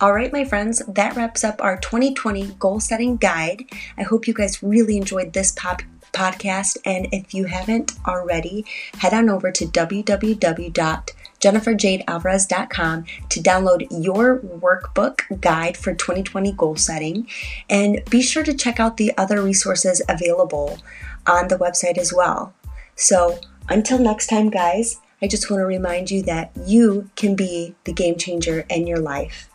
All 0.00 0.12
right, 0.12 0.32
my 0.32 0.44
friends, 0.44 0.80
that 0.86 1.16
wraps 1.16 1.42
up 1.42 1.60
our 1.60 1.76
2020 1.78 2.54
goal 2.58 2.78
setting 2.78 3.16
guide. 3.16 3.64
I 3.96 4.04
hope 4.04 4.28
you 4.28 4.34
guys 4.34 4.62
really 4.62 4.96
enjoyed 4.96 5.32
this 5.32 5.50
pop- 5.52 5.82
podcast. 6.12 6.76
And 6.84 7.08
if 7.12 7.34
you 7.34 7.46
haven't 7.46 7.94
already, 8.06 8.64
head 8.98 9.12
on 9.12 9.28
over 9.28 9.50
to 9.50 9.66
www 9.66 11.10
jenniferjadealvarez.com 11.40 13.04
to 13.28 13.40
download 13.40 13.86
your 13.90 14.40
workbook 14.40 15.40
guide 15.40 15.76
for 15.76 15.94
2020 15.94 16.52
goal 16.52 16.76
setting. 16.76 17.28
And 17.70 18.02
be 18.10 18.22
sure 18.22 18.42
to 18.42 18.54
check 18.54 18.80
out 18.80 18.96
the 18.96 19.16
other 19.16 19.40
resources 19.40 20.02
available 20.08 20.78
on 21.26 21.48
the 21.48 21.56
website 21.56 21.98
as 21.98 22.12
well. 22.12 22.54
So, 22.96 23.38
until 23.68 23.98
next 23.98 24.26
time, 24.26 24.50
guys, 24.50 25.00
I 25.22 25.28
just 25.28 25.50
want 25.50 25.60
to 25.60 25.66
remind 25.66 26.10
you 26.10 26.22
that 26.24 26.50
you 26.66 27.10
can 27.14 27.36
be 27.36 27.74
the 27.84 27.92
game 27.92 28.16
changer 28.16 28.64
in 28.68 28.86
your 28.86 28.98
life. 28.98 29.48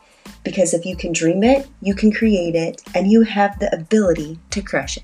Because 0.44 0.74
if 0.74 0.86
you 0.86 0.96
can 0.96 1.14
dream 1.14 1.44
it, 1.44 1.68
you 1.82 1.96
can 1.96 2.12
create 2.12 2.56
it, 2.56 2.82
and 2.94 3.12
you 3.12 3.22
have 3.22 3.60
the 3.60 3.74
ability 3.74 4.40
to 4.52 4.62
crush 4.62 4.98
it. 4.98 5.04